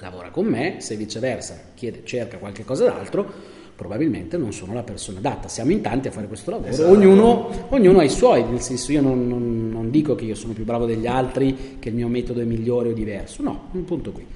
lavora 0.05 0.31
con 0.31 0.45
me, 0.45 0.77
se 0.79 0.97
viceversa 0.97 1.59
chiede, 1.75 2.03
cerca 2.05 2.37
qualche 2.39 2.65
cosa 2.65 2.85
d'altro, 2.85 3.53
probabilmente 3.75 4.37
non 4.37 4.53
sono 4.53 4.73
la 4.73 4.83
persona 4.83 5.19
adatta. 5.19 5.49
Siamo 5.49 5.73
in 5.73 5.81
tanti 5.81 6.09
a 6.09 6.11
fare 6.11 6.27
questo 6.27 6.51
lavoro, 6.51 6.69
esatto. 6.69 6.91
ognuno, 6.91 7.67
ognuno, 7.71 7.99
ha 7.99 8.05
i 8.05 8.09
suoi, 8.09 8.45
nel 8.45 8.61
senso 8.61 8.93
io 8.93 9.01
non, 9.01 9.27
non, 9.27 9.71
non, 9.71 9.91
dico 9.91 10.15
che 10.15 10.25
io 10.25 10.35
sono 10.35 10.53
più 10.53 10.65
bravo 10.65 10.87
degli 10.87 11.07
altri, 11.07 11.79
che 11.81 11.89
il 11.89 11.95
mio 11.95 12.09
metodo 12.09 12.41
è 12.41 12.45
migliore 12.45 12.91
o 12.91 12.93
diverso, 12.93 13.43
no, 13.43 13.69
un 13.73 13.85
punto 13.85 14.13
qui. 14.13 14.27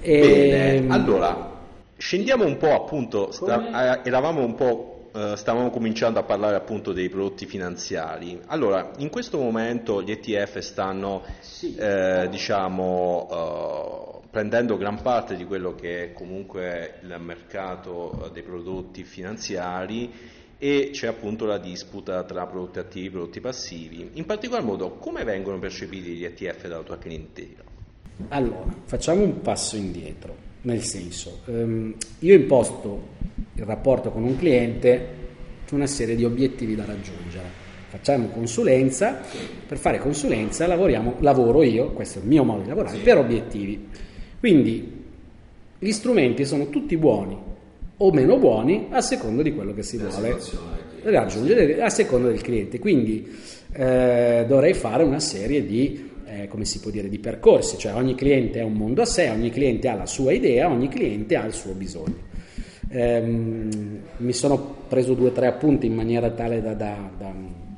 E... 0.00 0.20
Bene, 0.20 0.74
ehm, 0.74 0.90
allora, 0.90 1.52
scendiamo 1.96 2.44
un 2.44 2.56
po' 2.56 2.74
appunto, 2.74 3.30
sta, 3.30 4.02
eh, 4.02 4.08
eravamo 4.08 4.42
un 4.42 4.54
po' 4.54 4.88
Uh, 5.14 5.36
stavamo 5.36 5.70
cominciando 5.70 6.18
a 6.18 6.24
parlare 6.24 6.56
appunto 6.56 6.92
dei 6.92 7.08
prodotti 7.08 7.46
finanziari. 7.46 8.40
Allora, 8.46 8.90
in 8.96 9.10
questo 9.10 9.38
momento 9.38 10.02
gli 10.02 10.10
ETF 10.10 10.58
stanno, 10.58 11.22
sì. 11.38 11.76
eh, 11.76 12.26
diciamo, 12.28 13.28
uh, 13.30 14.13
prendendo 14.34 14.76
gran 14.76 15.00
parte 15.00 15.36
di 15.36 15.44
quello 15.44 15.76
che 15.76 16.06
è 16.06 16.12
comunque 16.12 16.94
il 17.02 17.16
mercato 17.20 18.28
dei 18.32 18.42
prodotti 18.42 19.04
finanziari 19.04 20.10
e 20.58 20.90
c'è 20.92 21.06
appunto 21.06 21.44
la 21.44 21.58
disputa 21.58 22.24
tra 22.24 22.44
prodotti 22.44 22.80
attivi 22.80 23.06
e 23.06 23.10
prodotti 23.10 23.40
passivi. 23.40 24.10
In 24.14 24.26
particolar 24.26 24.64
modo, 24.64 24.94
come 24.94 25.22
vengono 25.22 25.60
percepiti 25.60 26.14
gli 26.14 26.24
ETF 26.24 26.66
dalla 26.66 26.82
tua 26.82 26.98
clientela? 26.98 27.62
Allora, 28.30 28.74
facciamo 28.86 29.22
un 29.22 29.40
passo 29.40 29.76
indietro, 29.76 30.34
nel 30.62 30.82
senso, 30.82 31.42
ehm, 31.44 31.94
io 32.18 32.34
imposto 32.34 33.10
il 33.54 33.62
rapporto 33.62 34.10
con 34.10 34.24
un 34.24 34.36
cliente 34.36 35.08
su 35.64 35.76
una 35.76 35.86
serie 35.86 36.16
di 36.16 36.24
obiettivi 36.24 36.74
da 36.74 36.84
raggiungere. 36.84 37.62
Facciamo 37.86 38.26
consulenza, 38.30 39.20
per 39.68 39.78
fare 39.78 40.00
consulenza 40.00 40.66
lavoro 40.66 41.62
io, 41.62 41.92
questo 41.92 42.18
è 42.18 42.22
il 42.22 42.26
mio 42.26 42.42
modo 42.42 42.62
di 42.62 42.68
lavorare, 42.68 42.96
sì. 42.96 43.02
per 43.04 43.18
obiettivi. 43.18 44.12
Quindi 44.44 44.86
gli 45.78 45.90
strumenti 45.90 46.44
sono 46.44 46.68
tutti 46.68 46.98
buoni 46.98 47.34
o 47.96 48.12
meno 48.12 48.36
buoni 48.36 48.88
a 48.90 49.00
seconda 49.00 49.40
di 49.40 49.54
quello 49.54 49.72
che 49.72 49.82
si 49.82 49.96
la 49.96 50.10
vuole 50.10 50.36
raggiungere, 51.04 51.80
a 51.80 51.88
seconda 51.88 52.28
del 52.28 52.42
cliente. 52.42 52.78
Quindi 52.78 53.26
eh, 53.72 54.44
dovrei 54.46 54.74
fare 54.74 55.02
una 55.02 55.18
serie 55.18 55.64
di, 55.64 56.10
eh, 56.26 56.46
come 56.48 56.66
si 56.66 56.80
può 56.80 56.90
dire, 56.90 57.08
di 57.08 57.18
percorsi, 57.18 57.78
cioè 57.78 57.94
ogni 57.94 58.14
cliente 58.14 58.58
è 58.58 58.62
un 58.62 58.74
mondo 58.74 59.00
a 59.00 59.06
sé, 59.06 59.30
ogni 59.30 59.48
cliente 59.48 59.88
ha 59.88 59.94
la 59.94 60.04
sua 60.04 60.32
idea, 60.32 60.68
ogni 60.68 60.88
cliente 60.88 61.36
ha 61.36 61.46
il 61.46 61.54
suo 61.54 61.72
bisogno. 61.72 62.18
Eh, 62.90 63.22
mi 63.22 64.32
sono 64.34 64.76
preso 64.86 65.14
due 65.14 65.28
o 65.28 65.32
tre 65.32 65.46
appunti 65.46 65.86
in 65.86 65.94
maniera 65.94 66.28
tale 66.28 66.60
da, 66.60 66.74
da, 66.74 67.10
da 67.16 67.32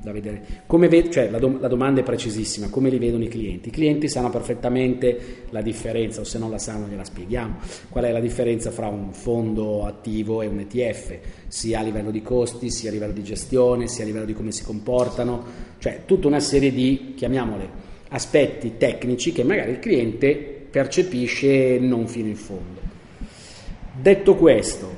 da 0.07 0.13
vedere. 0.13 0.43
Ve- 0.89 1.11
cioè, 1.11 1.31
la, 1.31 1.39
dom- 1.39 1.61
la, 1.61 1.67
domanda 1.67 2.01
è 2.01 2.05
precisissima, 2.05 2.69
come 2.69 2.91
li 2.91 2.99
vedono 2.99 3.25
i 3.25 3.29
clienti? 3.29 3.69
I 3.69 3.73
clienti 3.73 4.09
sanno 4.09 4.31
perfettamente 4.31 5.45
la 5.51 5.63
differenza, 5.63 6.21
o 6.21 6.25
se 6.25 6.39
non 6.39 6.51
la 6.51 6.59
sanno 6.59 6.87
gliela 6.87 7.03
spieghiamo, 7.03 7.57
qual 7.89 8.05
è 8.05 8.13
la 8.13 8.21
differenza 8.21 8.71
fra 8.71 8.87
un 8.87 9.13
fondo 9.13 9.85
attivo 9.85 10.43
e 10.43 10.47
un 10.47 10.61
ETF, 10.61 11.19
sia 11.49 11.81
a 11.81 11.83
livello 11.83 12.13
di 12.13 12.23
costi, 12.23 12.71
sia 12.71 12.91
a 12.91 12.93
livello 12.93 13.13
di 13.13 13.25
gestione, 13.25 13.89
sia 13.89 14.05
a 14.05 14.07
livello 14.07 14.27
di 14.27 14.35
come 14.35 14.53
si 14.53 14.63
comportano, 14.63 15.45
cioè 15.79 16.03
tutta 16.07 16.29
una 16.29 16.41
serie 16.41 16.73
di, 16.73 17.15
chiamiamole, 17.17 17.85
aspetti 18.09 18.75
tecnici 18.77 19.33
che 19.33 19.43
magari 19.43 19.73
il 19.73 19.81
cliente 19.81 20.35
percepisce 20.71 21.79
non 21.81 22.07
fino 22.07 22.29
in 22.29 22.37
fondo. 22.37 22.81
Detto 23.99 24.37
questo, 24.37 24.95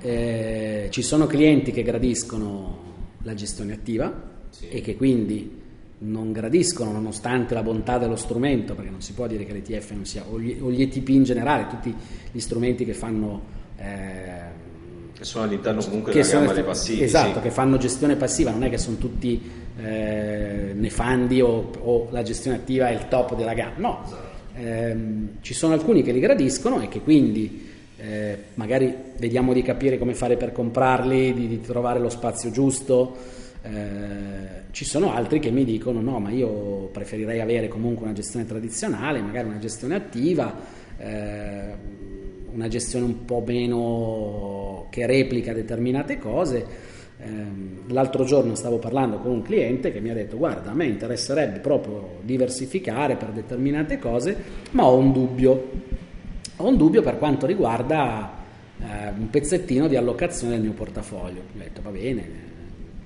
eh, 0.00 0.86
ci 0.88 1.02
sono 1.02 1.26
clienti 1.26 1.70
che 1.70 1.82
gradiscono 1.82 2.89
la 3.22 3.34
gestione 3.34 3.72
attiva 3.72 4.12
sì. 4.50 4.68
e 4.68 4.80
che 4.80 4.96
quindi 4.96 5.58
non 6.02 6.32
gradiscono 6.32 6.92
nonostante 6.92 7.54
la 7.54 7.62
bontà 7.62 7.98
dello 7.98 8.16
strumento, 8.16 8.74
perché 8.74 8.90
non 8.90 9.02
si 9.02 9.12
può 9.12 9.26
dire 9.26 9.44
che 9.44 9.52
l'ETF 9.52 9.90
non 9.92 10.04
sia, 10.04 10.24
o 10.26 10.40
gli, 10.40 10.56
o 10.60 10.70
gli 10.70 10.82
ETP 10.82 11.08
in 11.08 11.24
generale, 11.24 11.66
tutti 11.68 11.94
gli 12.30 12.40
strumenti 12.40 12.84
che 12.84 12.94
fanno... 12.94 13.58
Eh, 13.76 14.68
che 15.12 15.24
sono 15.24 15.44
all'interno 15.44 15.82
comunque 15.84 16.12
della 16.12 16.26
gamma 16.26 16.52
dei 16.54 16.62
passivi. 16.62 17.02
Esatto, 17.02 17.34
sì. 17.34 17.40
che 17.40 17.50
fanno 17.50 17.76
gestione 17.76 18.16
passiva, 18.16 18.50
non 18.50 18.64
è 18.64 18.70
che 18.70 18.78
sono 18.78 18.96
tutti 18.96 19.40
eh, 19.78 20.72
nefandi 20.74 21.42
o, 21.42 21.70
o, 21.78 22.08
la 22.10 22.22
gestione 22.22 22.56
attiva 22.56 22.88
è 22.88 22.92
il 22.92 23.08
top 23.08 23.36
della 23.36 23.52
gamma, 23.52 23.74
no. 23.76 24.02
Esatto. 24.04 24.28
Eh, 24.54 24.96
ci 25.42 25.54
sono 25.54 25.74
alcuni 25.74 26.02
che 26.02 26.12
li 26.12 26.20
gradiscono 26.20 26.80
e 26.80 26.88
che 26.88 27.00
quindi 27.00 27.68
eh, 28.02 28.38
magari 28.54 28.94
vediamo 29.18 29.52
di 29.52 29.62
capire 29.62 29.98
come 29.98 30.14
fare 30.14 30.36
per 30.36 30.52
comprarli, 30.52 31.34
di, 31.34 31.48
di 31.48 31.60
trovare 31.60 31.98
lo 31.98 32.08
spazio 32.08 32.50
giusto. 32.50 33.16
Eh, 33.62 34.68
ci 34.70 34.86
sono 34.86 35.12
altri 35.12 35.38
che 35.38 35.50
mi 35.50 35.64
dicono 35.64 36.00
no, 36.00 36.18
ma 36.18 36.30
io 36.30 36.88
preferirei 36.92 37.40
avere 37.40 37.68
comunque 37.68 38.04
una 38.04 38.14
gestione 38.14 38.46
tradizionale, 38.46 39.20
magari 39.20 39.48
una 39.48 39.58
gestione 39.58 39.96
attiva, 39.96 40.56
eh, 40.96 41.74
una 42.52 42.68
gestione 42.68 43.04
un 43.04 43.24
po' 43.26 43.42
meno 43.46 44.86
che 44.88 45.06
replica 45.06 45.52
determinate 45.52 46.18
cose. 46.18 46.88
Ehm, 47.22 47.80
l'altro 47.88 48.24
giorno 48.24 48.54
stavo 48.54 48.78
parlando 48.78 49.18
con 49.18 49.30
un 49.30 49.42
cliente 49.42 49.92
che 49.92 50.00
mi 50.00 50.08
ha 50.08 50.14
detto 50.14 50.38
guarda 50.38 50.70
a 50.70 50.74
me 50.74 50.86
interesserebbe 50.86 51.58
proprio 51.58 52.20
diversificare 52.22 53.16
per 53.16 53.28
determinate 53.28 53.98
cose, 53.98 54.34
ma 54.70 54.86
ho 54.86 54.96
un 54.96 55.12
dubbio 55.12 55.79
ho 56.60 56.68
un 56.68 56.76
dubbio 56.76 57.02
per 57.02 57.18
quanto 57.18 57.46
riguarda 57.46 58.32
eh, 58.78 59.08
un 59.16 59.30
pezzettino 59.30 59.88
di 59.88 59.96
allocazione 59.96 60.54
del 60.54 60.62
mio 60.62 60.72
portafoglio. 60.72 61.40
Ho 61.40 61.58
detto 61.58 61.80
va 61.82 61.90
bene, 61.90 62.28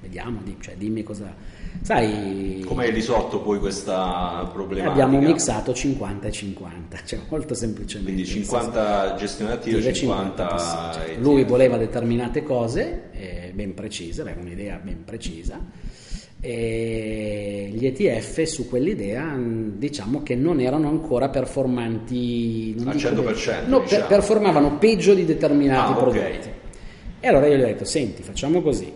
vediamo, 0.00 0.40
cioè, 0.61 0.75
dimmi 0.76 1.02
cosa... 1.02 1.52
Sai, 1.82 2.62
Come 2.64 2.84
hai 2.84 2.92
risolto 2.92 3.40
poi 3.40 3.58
questa 3.58 4.49
problematica? 4.52 5.04
Abbiamo 5.04 5.20
mixato 5.20 5.75
50 5.75 6.28
e 6.28 6.30
50, 6.30 6.99
cioè 7.04 7.18
molto 7.28 7.54
semplicemente. 7.54 8.12
Quindi 8.12 8.30
50 8.30 9.14
gestione 9.16 9.52
attiva 9.52 9.78
e 9.78 9.92
50... 9.92 10.49
50 10.49 10.92
certo. 10.92 11.20
Lui 11.20 11.44
voleva 11.44 11.76
determinate 11.76 12.42
cose 12.44 13.11
eh, 13.12 13.52
ben 13.52 13.75
precise, 13.75 14.20
aveva 14.20 14.40
un'idea 14.40 14.80
ben 14.82 15.04
precisa 15.04 15.61
e 16.46 17.70
gli 17.72 17.86
ETF 17.86 18.42
su 18.42 18.68
quell'idea 18.68 19.34
diciamo 19.38 20.22
che 20.22 20.34
non 20.34 20.60
erano 20.60 20.88
ancora 20.88 21.30
performanti 21.30 22.74
non 22.76 22.88
al 22.88 22.96
100% 22.96 23.66
no, 23.66 23.80
diciamo. 23.80 23.80
per, 23.86 24.06
performavano 24.06 24.76
peggio 24.76 25.14
di 25.14 25.24
determinati 25.24 25.92
ah, 25.92 25.94
prodotti 25.94 26.18
okay. 26.18 26.52
e 27.20 27.28
allora 27.28 27.46
io 27.46 27.56
gli 27.56 27.62
ho 27.62 27.66
detto 27.66 27.86
senti 27.86 28.22
facciamo 28.22 28.60
così 28.60 28.92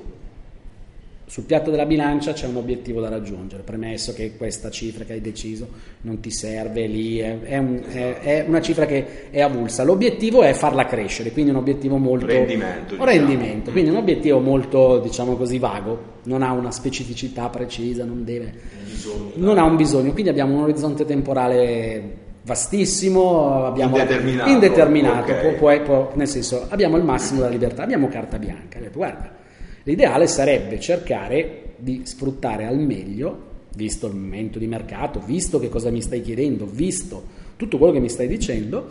sul 1.29 1.45
piatto 1.45 1.71
della 1.71 1.85
bilancia 1.85 2.33
c'è 2.33 2.47
un 2.47 2.57
obiettivo 2.57 3.03
da 3.03 3.11
raggiungere, 3.11 3.63
premesso 3.63 4.15
che 4.15 4.35
questa 4.39 4.71
cifra 4.71 5.05
che 5.05 5.13
hai 5.13 5.21
deciso 5.21 5.69
non 6.01 6.21
ti 6.21 6.31
serve 6.31 6.87
lì, 6.87 7.19
è, 7.19 7.59
un, 7.59 7.83
è, 7.87 8.19
è 8.21 8.45
una 8.49 8.63
cifra 8.63 8.87
che 8.87 9.29
è 9.29 9.43
avulsa. 9.43 9.85
L'obiettivo 9.85 10.43
è 10.43 10.55
farla 10.55 10.87
crescere, 10.87 11.31
quindi 11.31 11.51
un 11.51 11.59
obiettivo 11.59 11.99
molto... 11.99 12.25
Rendimento. 12.27 12.95
Diciamo. 12.95 13.05
rendimento 13.05 13.71
quindi 13.71 13.91
un 13.91 13.97
obiettivo 13.97 14.41
molto, 14.41 15.01
diciamo 15.01 15.37
così, 15.37 15.59
vago, 15.59 16.17
non 16.25 16.43
ha 16.43 16.53
una 16.53 16.71
specificità 16.71 17.51
precisa, 17.51 18.07
non 18.07 18.25
deve... 18.25 18.51
Bisogno, 18.87 19.33
non 19.35 19.59
ha 19.59 19.65
un 19.65 19.77
bisogno, 19.77 20.13
quindi 20.13 20.31
abbiamo 20.31 20.57
un 20.57 20.63
orizzonte 20.63 21.05
temporale 21.05 22.27
vastissimo, 22.43 23.67
abbiamo 23.67 23.99
indeterminato, 23.99 24.51
indeterminato 24.51 25.33
okay. 25.33 25.57
può, 25.57 25.83
può, 25.83 26.13
nel 26.15 26.27
senso 26.27 26.65
abbiamo 26.71 26.97
il 26.97 27.05
massimo 27.05 27.41
della 27.41 27.53
libertà, 27.53 27.83
abbiamo 27.83 28.09
carta 28.09 28.39
bianca. 28.39 28.79
Guarda, 28.91 29.37
L'ideale 29.85 30.27
sarebbe 30.27 30.79
cercare 30.81 31.75
di 31.77 32.03
sfruttare 32.05 32.67
al 32.67 32.79
meglio, 32.79 33.47
visto 33.75 34.07
il 34.07 34.15
momento 34.15 34.59
di 34.59 34.67
mercato, 34.67 35.21
visto 35.25 35.59
che 35.59 35.69
cosa 35.69 35.91
mi 35.91 36.03
stai 36.03 36.21
chiedendo, 36.21 36.67
visto 36.67 37.37
tutto 37.57 37.79
quello 37.79 37.93
che 37.93 38.01
mi 38.01 38.09
stai 38.09 38.29
dicendo, 38.29 38.87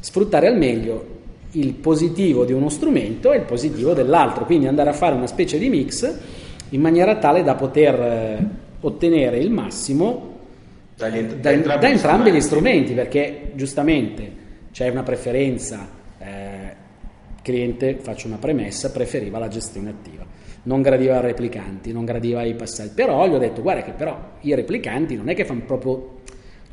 sfruttare 0.00 0.46
al 0.46 0.56
meglio 0.56 1.14
il 1.52 1.72
positivo 1.74 2.44
di 2.44 2.52
uno 2.52 2.68
strumento 2.68 3.32
e 3.32 3.38
il 3.38 3.44
positivo 3.44 3.94
dell'altro, 3.94 4.44
quindi 4.44 4.66
andare 4.66 4.90
a 4.90 4.92
fare 4.92 5.14
una 5.14 5.26
specie 5.26 5.58
di 5.58 5.68
mix 5.68 6.18
in 6.70 6.80
maniera 6.80 7.16
tale 7.16 7.42
da 7.42 7.54
poter 7.54 8.00
eh, 8.00 8.48
ottenere 8.80 9.38
il 9.38 9.50
massimo 9.50 10.34
da, 10.96 11.08
da, 11.08 11.16
entrambi, 11.16 11.80
da 11.80 11.88
entrambi 11.88 12.32
gli 12.32 12.40
strumenti, 12.40 12.92
perché 12.92 13.52
giustamente 13.54 14.44
c'è 14.72 14.88
una 14.88 15.02
preferenza, 15.02 15.88
eh, 16.18 16.84
cliente, 17.42 17.98
faccio 18.00 18.26
una 18.26 18.38
premessa, 18.38 18.90
preferiva 18.90 19.38
la 19.38 19.48
gestione 19.48 19.90
attiva 19.90 20.25
non 20.66 20.82
gradiva 20.82 21.18
i 21.18 21.22
replicanti, 21.22 21.92
non 21.92 22.04
gradiva 22.04 22.42
i 22.42 22.54
passaggi, 22.54 22.90
però 22.94 23.26
gli 23.26 23.34
ho 23.34 23.38
detto 23.38 23.62
guarda 23.62 23.82
che 23.82 23.92
però 23.92 24.18
i 24.40 24.54
replicanti 24.54 25.16
non 25.16 25.28
è 25.28 25.34
che 25.34 25.44
fanno 25.44 25.62
proprio 25.64 26.14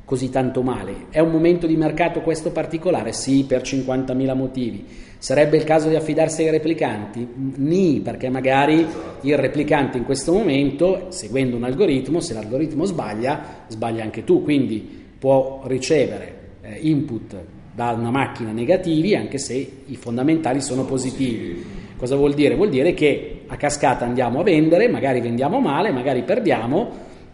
così 0.06 0.30
tanto 0.30 0.62
male. 0.62 1.06
È 1.10 1.20
un 1.20 1.32
momento 1.32 1.66
di 1.66 1.76
mercato 1.76 2.22
questo 2.22 2.52
particolare? 2.52 3.14
Sì, 3.14 3.46
per 3.48 3.62
50.000 3.62 4.36
motivi. 4.36 4.86
Sarebbe 5.18 5.58
il 5.58 5.64
caso 5.64 5.88
di 5.88 5.96
affidarsi 5.96 6.44
ai 6.44 6.50
replicanti? 6.50 7.26
Ni, 7.56 8.02
perché 8.02 8.30
magari 8.30 8.86
il 9.22 9.38
replicante 9.38 9.98
in 9.98 10.04
questo 10.04 10.34
momento, 10.34 11.08
seguendo 11.10 11.56
un 11.56 11.64
algoritmo, 11.64 12.20
se 12.20 12.34
l'algoritmo 12.34 12.84
sbaglia, 12.86 13.66
sbaglia 13.68 14.04
anche 14.04 14.24
tu, 14.24 14.44
quindi 14.44 15.02
può 15.18 15.62
ricevere 15.66 16.34
eh, 16.62 16.80
input 16.82 17.36
da 17.74 17.92
una 17.92 18.12
macchina 18.12 18.52
negativi 18.52 19.16
anche 19.16 19.38
se 19.38 19.84
i 19.86 19.96
fondamentali 19.96 20.62
sono 20.62 20.84
positivi. 20.84 21.83
Cosa 22.04 22.18
vuol 22.18 22.34
dire? 22.34 22.56
Vuol 22.56 22.68
dire 22.68 22.94
che 22.94 23.44
a 23.48 23.56
cascata 23.56 24.04
andiamo 24.04 24.42
a 24.42 24.44
vendere, 24.44 24.90
magari 24.90 25.22
vendiamo 25.22 25.62
male, 25.62 25.90
magari 25.90 26.24
perdiamo 26.24 26.92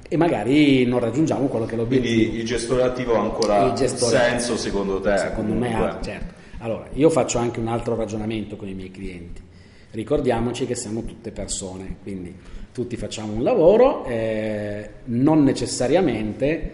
e 0.07 0.15
magari 0.15 0.85
non 0.85 0.99
raggiungiamo 0.99 1.47
quello 1.47 1.65
che 1.65 1.73
è 1.73 1.75
l'obiettivo. 1.75 2.13
Quindi 2.13 2.37
il 2.37 2.45
gestore 2.45 2.83
attivo 2.83 3.15
ha 3.15 3.21
ancora 3.21 3.75
senso 3.75 4.57
secondo 4.57 5.01
te? 5.01 5.17
Secondo 5.17 5.53
comunque. 5.53 5.69
me 5.69 5.75
ha, 5.75 5.99
certo. 6.03 6.33
Allora, 6.59 6.87
io 6.93 7.09
faccio 7.09 7.39
anche 7.39 7.59
un 7.59 7.67
altro 7.67 7.95
ragionamento 7.95 8.57
con 8.57 8.67
i 8.67 8.75
miei 8.75 8.91
clienti. 8.91 9.41
Ricordiamoci 9.89 10.67
che 10.67 10.75
siamo 10.75 11.01
tutte 11.03 11.31
persone, 11.31 11.95
quindi 12.03 12.31
tutti 12.71 12.95
facciamo 12.95 13.33
un 13.33 13.41
lavoro, 13.41 14.05
eh, 14.05 14.87
non 15.05 15.41
necessariamente 15.41 16.73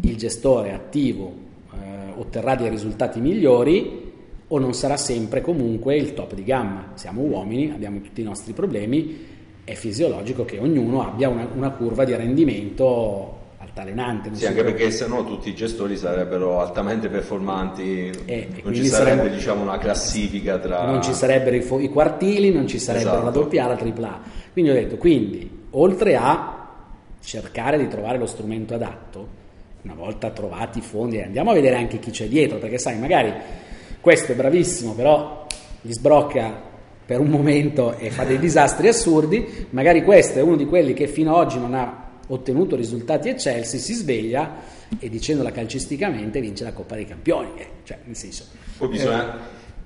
il 0.00 0.16
gestore 0.16 0.72
attivo 0.72 1.30
eh, 1.74 2.12
otterrà 2.16 2.54
dei 2.54 2.70
risultati 2.70 3.20
migliori 3.20 4.03
o 4.54 4.58
non 4.60 4.72
sarà 4.72 4.96
sempre 4.96 5.40
comunque 5.40 5.96
il 5.96 6.14
top 6.14 6.34
di 6.34 6.44
gamma. 6.44 6.92
Siamo 6.94 7.22
uomini, 7.22 7.72
abbiamo 7.72 8.00
tutti 8.00 8.20
i 8.20 8.24
nostri 8.24 8.52
problemi, 8.52 9.26
è 9.64 9.74
fisiologico 9.74 10.44
che 10.44 10.58
ognuno 10.58 11.04
abbia 11.04 11.28
una, 11.28 11.48
una 11.52 11.70
curva 11.70 12.04
di 12.04 12.14
rendimento 12.14 13.40
altalenante. 13.58 14.32
Sì, 14.32 14.46
anche 14.46 14.62
perché 14.62 14.92
se 14.92 15.08
no 15.08 15.24
tutti 15.24 15.48
i 15.48 15.54
gestori 15.56 15.96
sarebbero 15.96 16.60
altamente 16.60 17.08
performanti, 17.08 18.12
eh, 18.26 18.48
non 18.62 18.72
ci 18.72 18.86
sarebbe 18.86 19.16
saremmo, 19.16 19.34
diciamo, 19.34 19.62
una 19.62 19.78
classifica 19.78 20.58
tra... 20.58 20.84
Non 20.84 21.02
ci 21.02 21.12
sarebbero 21.12 21.56
i, 21.56 21.84
i 21.84 21.88
quartili, 21.88 22.52
non 22.52 22.68
ci 22.68 22.78
sarebbe 22.78 23.08
esatto. 23.08 23.24
la 23.24 23.30
doppia 23.30 23.66
la 23.66 23.76
tripla 23.76 24.08
A. 24.08 24.20
Quindi 24.52 24.70
ho 24.70 24.74
detto, 24.74 24.96
quindi, 24.96 25.50
oltre 25.70 26.14
a 26.14 26.68
cercare 27.20 27.76
di 27.76 27.88
trovare 27.88 28.18
lo 28.18 28.26
strumento 28.26 28.74
adatto, 28.74 29.42
una 29.82 29.94
volta 29.94 30.30
trovati 30.30 30.78
i 30.78 30.82
fondi, 30.82 31.20
andiamo 31.20 31.50
a 31.50 31.54
vedere 31.54 31.74
anche 31.74 31.98
chi 31.98 32.12
c'è 32.12 32.28
dietro, 32.28 32.58
perché 32.58 32.78
sai, 32.78 32.98
magari 32.98 33.32
questo 34.04 34.32
è 34.32 34.34
bravissimo, 34.34 34.92
però 34.92 35.46
gli 35.80 35.92
sbrocca 35.92 36.60
per 37.06 37.20
un 37.20 37.28
momento 37.28 37.96
e 37.96 38.10
fa 38.10 38.24
dei 38.24 38.38
disastri 38.38 38.86
assurdi, 38.88 39.66
magari 39.70 40.02
questo 40.02 40.38
è 40.38 40.42
uno 40.42 40.56
di 40.56 40.66
quelli 40.66 40.92
che 40.92 41.08
fino 41.08 41.34
ad 41.34 41.46
oggi 41.46 41.58
non 41.58 41.72
ha 41.72 42.10
ottenuto 42.26 42.76
risultati 42.76 43.30
eccelsi, 43.30 43.78
si 43.78 43.94
sveglia 43.94 44.56
e 44.98 45.08
dicendola 45.08 45.52
calcisticamente 45.52 46.38
vince 46.40 46.64
la 46.64 46.74
Coppa 46.74 46.96
dei 46.96 47.06
Campioni, 47.06 47.52
eh, 47.56 47.66
cioè 47.84 47.98
nel 48.04 48.14
senso... 48.14 48.44
Poi 48.76 48.88
bisogna, 48.88 49.36
eh, 49.36 49.40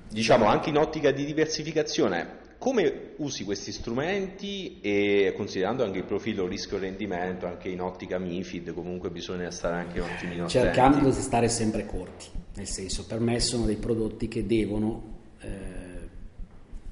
diciamo, 0.09 0.43
anche 0.47 0.67
in 0.67 0.75
ottica 0.75 1.11
di 1.11 1.23
diversificazione, 1.23 2.27
come 2.59 3.13
usi 3.15 3.45
questi 3.45 3.71
strumenti 3.71 4.79
e 4.81 5.33
considerando 5.35 5.83
anche 5.85 5.99
il 5.99 6.03
profilo 6.03 6.45
rischio-rendimento, 6.45 7.47
anche 7.47 7.69
in 7.69 7.81
ottica 7.81 8.19
MIFID, 8.19 8.73
comunque 8.73 9.09
bisogna 9.09 9.49
stare 9.49 9.77
anche 9.77 10.01
un 10.01 10.09
attimino 10.09 10.45
attenti. 10.45 10.65
Cercando 10.65 11.09
di 11.09 11.21
stare 11.21 11.47
sempre 11.47 11.85
corti, 11.85 12.25
nel 12.55 12.67
senso 12.67 13.05
per 13.05 13.21
me 13.21 13.39
sono 13.39 13.65
dei 13.65 13.77
prodotti 13.77 14.27
che 14.27 14.45
devono, 14.45 15.03
eh, 15.39 15.47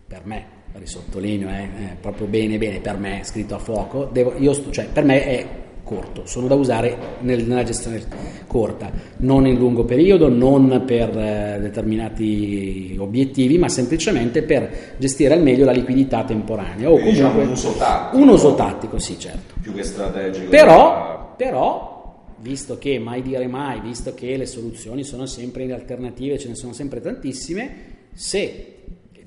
per 0.07 0.25
me, 0.25 0.47
risottolineo, 0.71 1.49
eh, 1.49 1.63
eh, 1.63 1.95
proprio 1.99 2.27
bene 2.27 2.57
bene, 2.57 2.79
per 2.79 2.97
me, 2.97 3.21
scritto 3.25 3.55
a 3.55 3.59
fuoco, 3.59 4.05
devo, 4.05 4.53
sto, 4.53 4.71
cioè, 4.71 4.87
per 4.87 5.03
me 5.03 5.21
è 5.21 5.65
corto, 5.87 6.23
sono 6.25 6.47
da 6.47 6.55
usare 6.55 6.97
nel, 7.21 7.45
nella 7.45 7.63
gestione 7.63 8.03
corta, 8.45 8.91
non 9.17 9.47
in 9.47 9.57
lungo 9.57 9.85
periodo, 9.85 10.27
non 10.27 10.83
per 10.85 11.17
eh, 11.17 11.59
determinati 11.61 12.97
obiettivi, 12.99 13.57
ma 13.57 13.69
semplicemente 13.69 14.43
per 14.43 14.95
gestire 14.97 15.33
al 15.33 15.41
meglio 15.41 15.63
la 15.63 15.71
liquidità 15.71 16.25
temporanea. 16.25 16.91
O 16.91 16.97
diciamo 16.97 17.05
comunque 17.05 17.11
diciamo 17.13 17.41
un 17.41 17.49
uso 17.49 17.71
tattico. 17.77 18.21
Un 18.21 18.27
uso 18.27 18.55
tattico, 18.55 18.99
sì, 18.99 19.17
certo. 19.17 19.53
Più 19.61 19.73
che 19.73 19.83
strategico. 19.83 20.49
Però, 20.49 21.33
però, 21.37 22.15
visto 22.39 22.77
che 22.77 22.99
mai 22.99 23.21
dire 23.21 23.47
mai, 23.47 23.79
visto 23.79 24.13
che 24.13 24.35
le 24.35 24.45
soluzioni 24.45 25.05
sono 25.05 25.25
sempre 25.25 25.63
in 25.63 25.71
alternative, 25.71 26.37
ce 26.37 26.49
ne 26.49 26.55
sono 26.55 26.73
sempre 26.73 26.99
tantissime, 26.99 27.69
se 28.13 28.76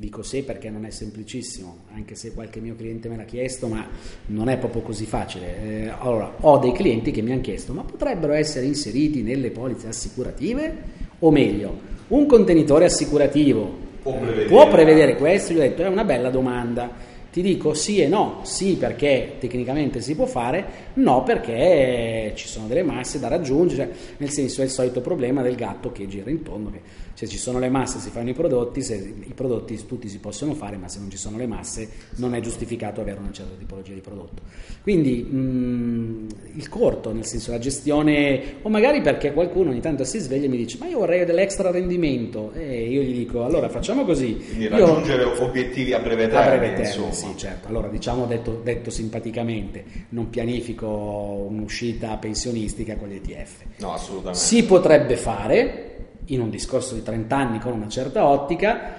dico 0.01 0.23
se 0.23 0.45
perché 0.45 0.71
non 0.71 0.87
è 0.87 0.91
semplicissimo, 0.91 1.81
anche 1.93 2.15
se 2.15 2.33
qualche 2.33 2.59
mio 2.59 2.75
cliente 2.75 3.11
me 3.11 3.17
l'ha 3.17 3.25
chiesto, 3.25 3.67
ma 3.67 3.87
non 4.29 4.49
è 4.49 4.57
proprio 4.57 4.81
così 4.81 5.05
facile. 5.05 5.63
Eh, 5.63 5.93
allora, 5.99 6.37
ho 6.41 6.57
dei 6.57 6.73
clienti 6.73 7.11
che 7.11 7.21
mi 7.21 7.33
hanno 7.33 7.43
chiesto, 7.43 7.75
ma 7.75 7.83
potrebbero 7.83 8.33
essere 8.33 8.65
inseriti 8.65 9.21
nelle 9.21 9.51
polizze 9.51 9.89
assicurative? 9.89 10.75
O 11.19 11.31
meglio, 11.31 11.79
un 12.09 12.25
contenitore 12.25 12.87
assicurativo 12.87 13.77
prevedere. 14.01 14.47
può 14.47 14.69
prevedere 14.71 15.17
questo? 15.17 15.53
Gli 15.53 15.59
ho 15.59 15.61
detto, 15.61 15.83
è 15.83 15.89
una 15.89 16.05
bella 16.05 16.31
domanda. 16.31 16.91
Ti 17.31 17.43
dico 17.43 17.75
sì 17.75 18.01
e 18.01 18.09
no, 18.09 18.41
sì 18.43 18.75
perché 18.75 19.37
tecnicamente 19.39 20.01
si 20.01 20.17
può 20.17 20.27
fare, 20.27 20.91
no 20.95 21.23
perché 21.23 22.33
ci 22.35 22.49
sono 22.49 22.67
delle 22.67 22.83
masse 22.83 23.21
da 23.21 23.29
raggiungere, 23.29 23.95
nel 24.17 24.31
senso 24.31 24.63
è 24.63 24.65
il 24.65 24.71
solito 24.71 25.01
problema 25.01 25.41
del 25.41 25.55
gatto 25.55 25.93
che 25.93 26.09
gira 26.09 26.29
intorno, 26.29 26.71
che 26.71 26.81
se 27.21 27.29
ci 27.29 27.37
sono 27.37 27.59
le 27.59 27.69
masse 27.69 27.99
si 27.99 28.09
fanno 28.09 28.31
i 28.31 28.33
prodotti, 28.33 28.83
se 28.83 28.95
i 28.95 29.33
prodotti 29.35 29.79
tutti 29.87 30.09
si 30.09 30.21
possono 30.21 30.55
fare, 30.55 30.79
ma 30.79 30.89
se 30.89 31.01
non 31.01 31.11
ci 31.11 31.19
sono 31.19 31.37
le 31.37 31.47
masse 31.47 31.87
non 32.17 32.35
è 32.35 32.41
giustificato 32.41 33.03
avere 33.03 33.19
una 33.21 33.31
certa 33.31 33.55
tipologia 33.59 33.93
di 33.93 34.01
prodotto. 34.01 34.41
Quindi 34.83 35.23
mh, 35.23 35.37
mm, 35.37 36.29
il 36.57 36.69
corto, 36.71 37.13
nel 37.13 37.27
senso 37.27 37.51
la 37.51 37.59
gestione, 37.59 38.55
o 38.63 38.71
magari 38.71 39.03
perché 39.03 39.35
qualcuno 39.35 39.69
ogni 39.69 39.81
tanto 39.81 40.03
si 40.05 40.19
sveglia 40.19 40.47
e 40.47 40.49
mi 40.49 40.57
dice 40.57 40.79
ma 40.81 40.87
io 40.89 40.99
vorrei 40.99 41.27
dell'extra 41.27 41.71
rendimento 41.71 42.53
e 42.55 42.89
io 42.89 43.03
gli 43.03 43.13
dico 43.13 43.45
allora 43.45 43.69
facciamo 43.69 44.07
così. 44.07 44.37
Quindi 44.37 44.69
raggiungere 44.69 45.23
io, 45.23 45.45
obiettivi 45.45 45.93
a 45.93 45.99
breve 45.99 46.27
termine. 46.27 46.55
A 46.55 46.57
breve 46.57 46.83
termine, 46.83 47.13
sì 47.27 47.37
certo. 47.37 47.69
Allora 47.69 47.89
diciamo 47.89 48.27
detto, 48.27 48.61
detto 48.63 48.91
simpaticamente, 48.91 49.85
non 50.11 50.31
pianifico 50.31 50.87
un'uscita 50.87 52.17
pensionistica 52.17 52.97
con 52.97 53.09
gli 53.09 53.15
ETF. 53.15 53.63
No, 53.79 53.93
assolutamente. 53.93 54.39
Si 54.39 54.65
potrebbe 54.65 55.17
fare, 55.17 55.91
in 56.27 56.41
un 56.41 56.51
discorso 56.51 56.95
di 56.95 57.03
30 57.03 57.37
anni 57.37 57.59
con 57.59 57.73
una 57.73 57.89
certa 57.89 58.27
ottica, 58.27 58.95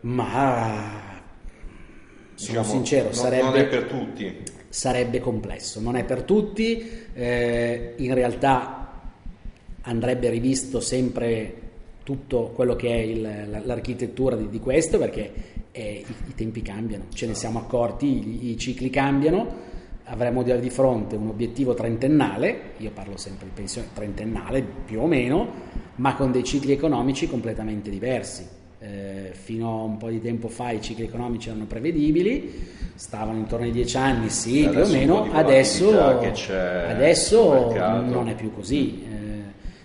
ma 0.00 1.20
sono 2.34 2.60
diciamo, 2.60 2.64
sincero, 2.64 3.04
non, 3.04 3.14
sarebbe, 3.14 3.42
non 3.42 3.56
è 3.56 3.66
per 3.66 3.84
tutti. 3.84 4.42
Sarebbe 4.68 5.20
complesso, 5.20 5.80
non 5.80 5.96
è 5.96 6.04
per 6.04 6.22
tutti, 6.22 7.04
eh, 7.12 7.94
in 7.96 8.14
realtà 8.14 8.82
andrebbe 9.82 10.30
rivisto 10.30 10.80
sempre 10.80 11.60
tutto 12.02 12.50
quello 12.54 12.74
che 12.74 12.88
è 12.88 12.98
il, 12.98 13.62
l'architettura 13.64 14.34
di, 14.36 14.48
di, 14.48 14.58
questo 14.58 14.98
perché 14.98 15.32
eh, 15.72 16.04
i, 16.06 16.14
i, 16.28 16.34
tempi 16.34 16.62
cambiano, 16.62 17.06
ce 17.12 17.26
ne 17.26 17.34
siamo 17.34 17.58
accorti, 17.58 18.06
i, 18.06 18.50
i 18.50 18.56
cicli 18.58 18.90
cambiano 18.90 19.70
avremo 20.04 20.42
di 20.42 20.70
fronte 20.70 21.16
un 21.16 21.28
obiettivo 21.28 21.74
trentennale, 21.74 22.72
io 22.78 22.90
parlo 22.90 23.16
sempre 23.16 23.46
di 23.46 23.52
pensione 23.54 23.88
trentennale 23.94 24.62
più 24.84 25.00
o 25.00 25.06
meno, 25.06 25.48
ma 25.96 26.14
con 26.14 26.32
dei 26.32 26.44
cicli 26.44 26.72
economici 26.72 27.28
completamente 27.28 27.90
diversi. 27.90 28.60
Eh, 28.78 29.30
fino 29.30 29.78
a 29.78 29.82
un 29.84 29.96
po' 29.96 30.08
di 30.08 30.20
tempo 30.20 30.48
fa 30.48 30.72
i 30.72 30.82
cicli 30.82 31.04
economici 31.04 31.48
erano 31.48 31.66
prevedibili, 31.66 32.52
stavano 32.94 33.38
intorno 33.38 33.64
ai 33.64 33.70
dieci 33.70 33.96
anni, 33.96 34.28
sì, 34.28 34.68
più 34.68 34.80
o 34.80 34.88
meno, 34.88 35.32
adesso, 35.32 35.96
adesso 36.00 37.72
non 37.72 38.28
è 38.28 38.34
più 38.34 38.52
così. 38.52 39.04
Eh, 39.04 39.20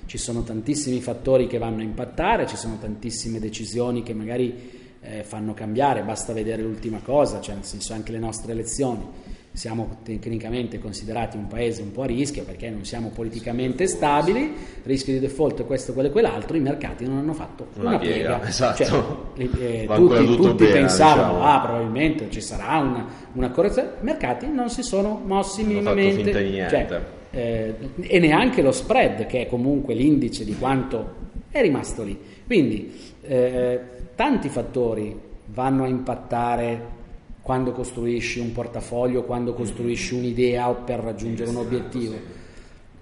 ci 0.07 0.17
sono 0.17 0.41
tantissimi 0.41 0.99
fattori 0.99 1.45
che 1.45 1.59
vanno 1.59 1.81
a 1.81 1.83
impattare, 1.83 2.47
ci 2.47 2.55
sono 2.55 2.77
tantissime 2.79 3.39
decisioni 3.39 4.01
che 4.01 4.15
magari 4.15 4.76
eh, 5.01 5.23
fanno 5.23 5.53
cambiare, 5.53 6.03
basta 6.03 6.33
vedere 6.33 6.61
l'ultima 6.61 6.99
cosa, 7.03 7.41
cioè 7.41 7.55
nel 7.55 7.65
senso 7.65 7.93
anche 7.93 8.11
le 8.11 8.19
nostre 8.19 8.51
elezioni 8.51 9.35
siamo 9.57 9.97
tecnicamente 10.03 10.77
considerati 10.77 11.35
un 11.35 11.47
paese 11.47 11.81
un 11.81 11.91
po' 11.91 12.03
a 12.03 12.05
rischio 12.05 12.43
perché 12.43 12.69
non 12.69 12.85
siamo 12.85 13.09
politicamente 13.09 13.87
stabili, 13.87 14.53
rischio 14.83 15.13
di 15.13 15.19
default 15.19 15.65
questo, 15.65 15.93
quello 15.93 16.09
e 16.09 16.11
quell'altro, 16.11 16.55
i 16.57 16.59
mercati 16.59 17.05
non 17.05 17.17
hanno 17.17 17.33
fatto 17.33 17.69
una, 17.77 17.89
una 17.89 17.97
piega. 17.97 18.37
piega. 18.37 18.45
Esatto. 18.47 18.83
Cioè, 18.83 19.47
eh, 19.59 19.89
tutti, 19.91 20.35
tutti 20.35 20.63
bene, 20.63 20.73
pensavano, 20.73 21.33
diciamo. 21.33 21.43
ah 21.43 21.59
probabilmente 21.61 22.29
ci 22.29 22.39
sarà 22.39 22.77
una, 22.77 23.07
una, 23.33 23.49
correzione, 23.49 23.89
i 23.99 24.03
mercati 24.03 24.47
non 24.47 24.69
si 24.69 24.83
sono 24.83 25.19
mossi 25.25 25.63
non 25.63 25.71
minimamente. 25.71 26.31
Cioè, 26.69 27.01
eh, 27.31 27.75
e 27.99 28.19
neanche 28.19 28.61
lo 28.61 28.71
spread, 28.71 29.25
che 29.25 29.41
è 29.41 29.47
comunque 29.47 29.95
l'indice 29.95 30.45
di 30.45 30.55
quanto 30.55 31.25
è 31.49 31.61
rimasto 31.61 32.03
lì. 32.03 32.17
Quindi 32.45 32.91
eh, 33.21 33.79
tanti 34.15 34.49
fattori 34.49 35.15
vanno 35.45 35.83
a 35.83 35.87
impattare 35.87 36.95
quando 37.41 37.71
costruisci 37.71 38.39
un 38.39 38.51
portafoglio, 38.51 39.23
quando 39.23 39.53
costruisci 39.53 40.15
un'idea 40.15 40.67
per 40.73 40.99
raggiungere 40.99 41.49
un 41.49 41.55
obiettivo. 41.57 42.15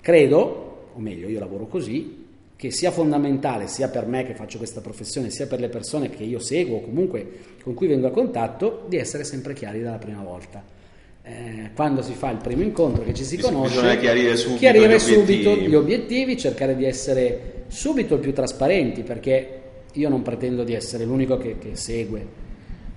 Credo, 0.02 0.90
o 0.94 1.00
meglio, 1.00 1.28
io 1.28 1.40
lavoro 1.40 1.66
così, 1.66 2.24
che 2.56 2.72
sia 2.72 2.92
fondamentale 2.92 3.68
sia 3.68 3.90
per 3.90 4.06
me 4.06 4.24
che 4.24 4.36
faccio 4.36 4.58
questa 4.58 4.82
professione, 4.82 5.30
sia 5.30 5.48
per 5.48 5.60
le 5.60 5.68
persone 5.68 6.10
che 6.10 6.24
io 6.24 6.40
seguo 6.40 6.78
o 6.78 6.82
comunque 6.82 7.28
con 7.64 7.74
cui 7.74 7.88
vengo 7.88 8.08
a 8.08 8.12
contatto, 8.12 8.86
di 8.88 8.98
essere 8.98 9.24
sempre 9.24 9.54
chiari 9.54 9.82
dalla 9.82 9.98
prima 9.98 10.22
volta. 10.22 10.64
eh, 11.28 11.72
quando 11.74 12.04
si 12.04 12.14
fa 12.14 12.30
il 12.30 12.38
primo 12.38 12.62
incontro 12.62 13.04
che 13.04 13.14
ci 13.14 13.24
si 13.24 13.38
conosce, 13.38 13.76
bisogna 13.76 13.96
chiarire 13.98 14.38
subito 14.38 14.60
chiarire 14.60 14.96
gli 14.96 15.00
subito 15.00 15.50
obiettivi. 15.50 15.68
gli 15.68 15.76
obiettivi, 15.76 16.38
cercare 16.38 16.76
di 16.76 16.86
essere 16.86 17.55
subito 17.68 18.18
più 18.20 18.34
trasparenti, 18.34 19.04
perché 19.04 19.62
io 19.94 20.10
non 20.10 20.22
pretendo 20.22 20.64
di 20.64 20.74
essere 20.74 21.06
l'unico 21.06 21.38
che, 21.38 21.58
che 21.58 21.76
segue. 21.76 22.44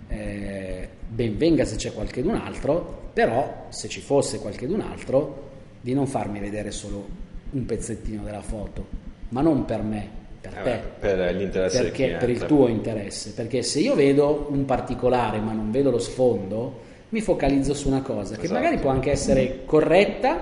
Eh, 0.08 0.88
ben 1.08 1.36
venga 1.36 1.64
se 1.64 1.76
c'è 1.76 1.92
qualchedun 1.92 2.34
altro, 2.34 3.10
però 3.12 3.66
se 3.68 3.88
ci 3.88 4.00
fosse 4.00 4.38
qualchedun 4.38 4.80
altro, 4.80 5.46
di 5.80 5.94
non 5.94 6.06
farmi 6.06 6.40
vedere 6.40 6.70
solo 6.70 7.06
un 7.50 7.64
pezzettino 7.64 8.22
della 8.22 8.42
foto, 8.42 8.86
ma 9.30 9.40
non 9.40 9.64
per 9.64 9.82
me, 9.82 10.08
per 10.40 10.52
Eh, 10.58 10.62
te 10.62 10.80
per 11.00 11.34
l'interesse 11.34 11.82
perché, 11.82 12.16
per 12.18 12.30
il 12.30 12.44
tuo 12.46 12.68
interesse, 12.68 13.32
perché 13.32 13.62
se 13.62 13.80
io 13.80 13.94
vedo 13.94 14.48
un 14.50 14.64
particolare 14.64 15.38
ma 15.40 15.52
non 15.52 15.70
vedo 15.70 15.90
lo 15.90 15.98
sfondo, 15.98 16.80
mi 17.10 17.20
focalizzo 17.20 17.74
su 17.74 17.88
una 17.88 18.02
cosa 18.02 18.36
che 18.36 18.44
Esatto. 18.44 18.60
magari 18.60 18.78
può 18.80 18.90
anche 18.90 19.10
essere 19.10 19.64
corretta, 19.64 20.36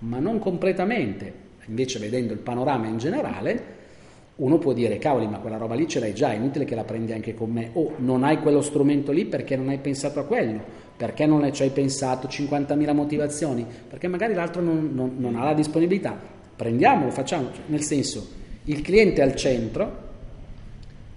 ma 0.00 0.18
non 0.18 0.38
completamente. 0.38 1.48
Invece 1.70 2.00
vedendo 2.00 2.32
il 2.32 2.40
panorama 2.40 2.88
in 2.88 2.98
generale, 2.98 3.78
uno 4.36 4.58
può 4.58 4.72
dire 4.72 4.98
cavoli, 4.98 5.28
ma 5.28 5.38
quella 5.38 5.56
roba 5.56 5.76
lì 5.76 5.86
ce 5.86 6.00
l'hai 6.00 6.12
già, 6.12 6.32
è 6.32 6.34
inutile 6.34 6.64
che 6.64 6.74
la 6.74 6.82
prendi 6.82 7.12
anche 7.12 7.32
con 7.32 7.50
me. 7.50 7.70
O 7.74 7.92
non 7.98 8.24
hai 8.24 8.40
quello 8.40 8.60
strumento 8.60 9.12
lì 9.12 9.24
perché 9.24 9.54
non 9.54 9.68
hai 9.68 9.78
pensato 9.78 10.18
a 10.18 10.24
quello, 10.24 10.60
perché 10.96 11.26
non 11.26 11.50
ci 11.52 11.62
hai 11.62 11.70
pensato 11.70 12.26
50.000 12.26 12.92
motivazioni, 12.92 13.64
perché 13.88 14.08
magari 14.08 14.34
l'altro 14.34 14.60
non, 14.60 14.90
non- 14.92 15.14
non 15.16 15.36
ha 15.36 15.44
la 15.44 15.54
disponibilità. 15.54 16.18
Prendiamolo, 16.56 17.10
facciamo, 17.12 17.50
cioè, 17.52 17.62
nel 17.66 17.82
senso, 17.82 18.28
il 18.64 18.82
cliente 18.82 19.22
al 19.22 19.36
centro, 19.36 20.08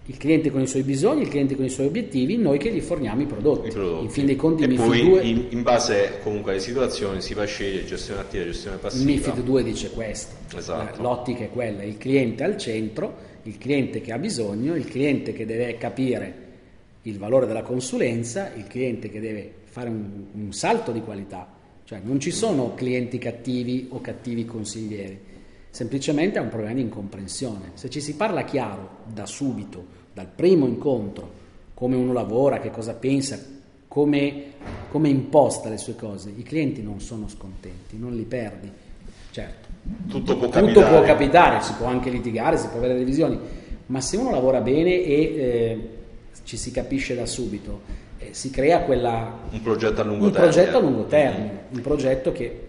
il 0.06 0.18
cliente 0.18 0.52
con 0.52 0.62
i 0.62 0.68
suoi 0.68 0.84
bisogni, 0.84 1.22
il 1.22 1.30
cliente 1.30 1.56
con 1.56 1.64
i 1.64 1.70
suoi 1.70 1.86
obiettivi, 1.86 2.36
noi 2.36 2.58
che 2.58 2.72
gli 2.72 2.82
forniamo 2.82 3.22
i 3.22 3.26
prodotti. 3.26 3.70
I 3.70 3.72
prodotti. 3.72 4.04
In 4.04 4.10
fin 4.10 4.26
dei 4.26 4.36
conti 4.36 4.64
e 4.64 4.68
MIFID 4.68 4.86
poi 4.86 5.02
2 5.02 5.22
in, 5.22 5.46
in 5.50 5.62
base 5.62 6.20
comunque 6.22 6.52
alle 6.52 6.60
situazioni 6.60 7.22
si 7.22 7.34
va 7.34 7.44
a 7.44 7.46
scegliere 7.46 7.86
gestione 7.86 8.20
attiva, 8.20 8.44
gestione 8.44 8.78
passiva. 8.78 9.06
MIFID 9.06 9.40
2 9.42 9.64
dice 9.64 9.92
questo, 9.92 10.36
Esatto. 10.58 11.02
L'ottica 11.02 11.46
è 11.46 11.50
quella, 11.50 11.84
il 11.84 11.98
cliente 11.98 12.44
al 12.44 12.58
centro, 12.58 13.16
il 13.44 13.58
cliente 13.58 14.02
che 14.02 14.12
ha 14.12 14.18
bisogno, 14.18 14.76
il 14.76 14.86
cliente 14.86 15.32
che 15.32 15.46
deve 15.46 15.78
capire 15.78 16.42
il 17.04 17.18
valore 17.18 17.48
della 17.48 17.64
consulenza, 17.64 18.52
il 18.56 18.68
cliente 18.68 19.10
che 19.10 19.22
deve 19.22 19.52
fare 19.64 19.90
un, 19.90 20.26
un 20.34 20.52
salto 20.52 20.92
di 20.92 21.02
qualità, 21.02 21.48
cioè 21.86 22.02
non 22.04 22.20
ci 22.20 22.32
sono 22.32 22.74
clienti 22.76 23.18
cattivi 23.18 23.88
o 23.90 24.02
cattivi 24.02 24.46
consiglieri, 24.46 25.18
semplicemente 25.74 26.38
è 26.38 26.42
un 26.42 26.50
problema 26.50 26.76
di 26.76 26.82
incomprensione. 26.82 27.72
Se 27.74 27.90
ci 27.90 28.00
si 28.00 28.14
parla 28.16 28.44
chiaro 28.44 28.98
da 29.12 29.26
subito, 29.26 29.84
dal 30.14 30.28
primo 30.28 30.68
incontro, 30.68 31.42
come 31.74 31.96
uno 31.96 32.14
lavora, 32.14 32.60
che 32.60 32.70
cosa 32.70 32.94
pensa, 32.94 33.40
come, 33.88 34.44
come 34.92 35.10
imposta 35.10 35.70
le 35.70 35.78
sue 35.78 35.96
cose, 35.96 36.32
i 36.36 36.44
clienti 36.44 36.84
non 36.84 37.00
sono 37.02 37.28
scontenti, 37.28 37.98
non 37.98 38.16
li 38.16 38.24
perdi. 38.26 38.72
Certo, 39.32 39.68
Tutto 40.08 40.38
può 40.38 40.46
tutto 40.48 40.60
capitare. 40.60 40.90
può 40.96 41.02
capitare, 41.02 41.62
si 41.62 41.74
può 41.74 41.88
anche 41.88 42.12
litigare, 42.12 42.58
si 42.58 42.68
può 42.68 42.78
avere 42.78 42.94
delle 42.94 43.06
visioni, 43.06 43.40
ma 43.88 44.00
se 44.00 44.16
uno 44.18 44.30
lavora 44.30 44.62
bene 44.62 44.92
e 45.02 45.14
eh, 45.36 45.90
ci 46.44 46.56
si 46.56 46.70
capisce 46.70 47.16
da 47.16 47.26
subito, 47.26 47.82
eh, 48.20 48.30
si 48.32 48.52
crea 48.52 48.82
quella, 48.84 49.40
Un 49.50 49.62
progetto 49.64 50.02
a 50.02 50.04
lungo 50.04 50.26
un 50.26 50.32
termine. 50.32 50.52
progetto 50.54 50.78
a 50.78 50.82
lungo 50.82 51.06
termine, 51.06 51.52
un 51.72 51.82
progetto 51.82 52.32
che 52.32 52.68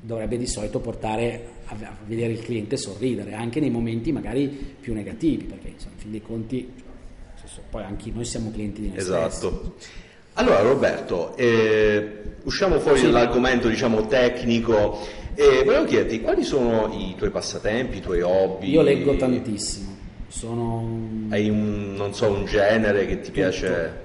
dovrebbe 0.00 0.36
di 0.36 0.48
solito 0.48 0.80
portare 0.80 1.53
a, 1.66 1.76
vedere 2.06 2.32
il 2.32 2.42
cliente 2.42 2.76
sorridere, 2.76 3.34
anche 3.34 3.60
nei 3.60 3.70
momenti 3.70 4.12
magari 4.12 4.48
più 4.80 4.92
negativi, 4.94 5.44
perché 5.44 5.68
insomma, 5.68 5.94
in 5.94 6.00
fin 6.00 6.10
dei 6.10 6.22
conti, 6.22 6.72
senso, 7.34 7.62
poi 7.70 7.82
anche 7.82 8.10
noi 8.12 8.24
siamo 8.24 8.50
clienti 8.50 8.80
di 8.80 8.88
stessi. 8.90 9.06
Esatto. 9.06 9.74
Allora 10.34 10.60
Roberto, 10.60 11.36
eh, 11.36 12.22
usciamo 12.42 12.80
fuori 12.80 13.02
dall'argomento 13.02 13.68
diciamo 13.68 14.06
tecnico 14.06 14.98
e 15.34 15.62
volevo 15.64 15.84
chiederti 15.84 16.20
quali 16.20 16.42
sono 16.42 16.92
i 16.92 17.14
tuoi 17.16 17.30
passatempi, 17.30 17.98
i 17.98 18.00
tuoi 18.00 18.20
hobby? 18.20 18.70
Io 18.70 18.82
leggo 18.82 19.16
tantissimo, 19.16 19.96
sono 20.26 21.28
Hai 21.28 21.48
un, 21.48 21.94
non 21.94 22.14
so, 22.14 22.30
un 22.30 22.46
genere 22.46 23.06
che 23.06 23.20
ti 23.20 23.30
piace? 23.30 24.02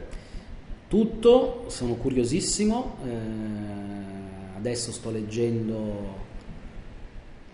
Tutto, 0.88 1.66
sono 1.68 1.96
curiosissimo, 1.96 2.98
eh, 3.06 4.58
adesso 4.58 4.92
sto 4.92 5.10
leggendo 5.10 6.28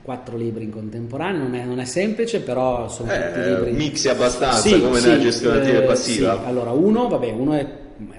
quattro 0.05 0.37
libri 0.37 0.63
in 0.63 0.69
contemporanea, 0.71 1.41
non 1.41 1.55
è, 1.55 1.65
non 1.65 1.79
è 1.79 1.85
semplice, 1.85 2.41
però 2.41 2.87
sono 2.87 3.09
tutti 3.09 3.39
Eh, 3.39 3.55
libri... 3.55 3.71
mixi 3.71 4.07
abbastanza 4.07 4.79
come 4.79 5.01
nella 5.01 5.19
gestione 5.19 5.57
attiva 5.61 5.79
e 5.79 5.83
eh, 5.83 5.85
passiva. 5.85 6.37
sì. 6.39 6.47
Allora, 6.47 6.71
uno, 6.71 7.07
vabbè, 7.07 7.31
uno 7.31 7.53
è, 7.53 7.67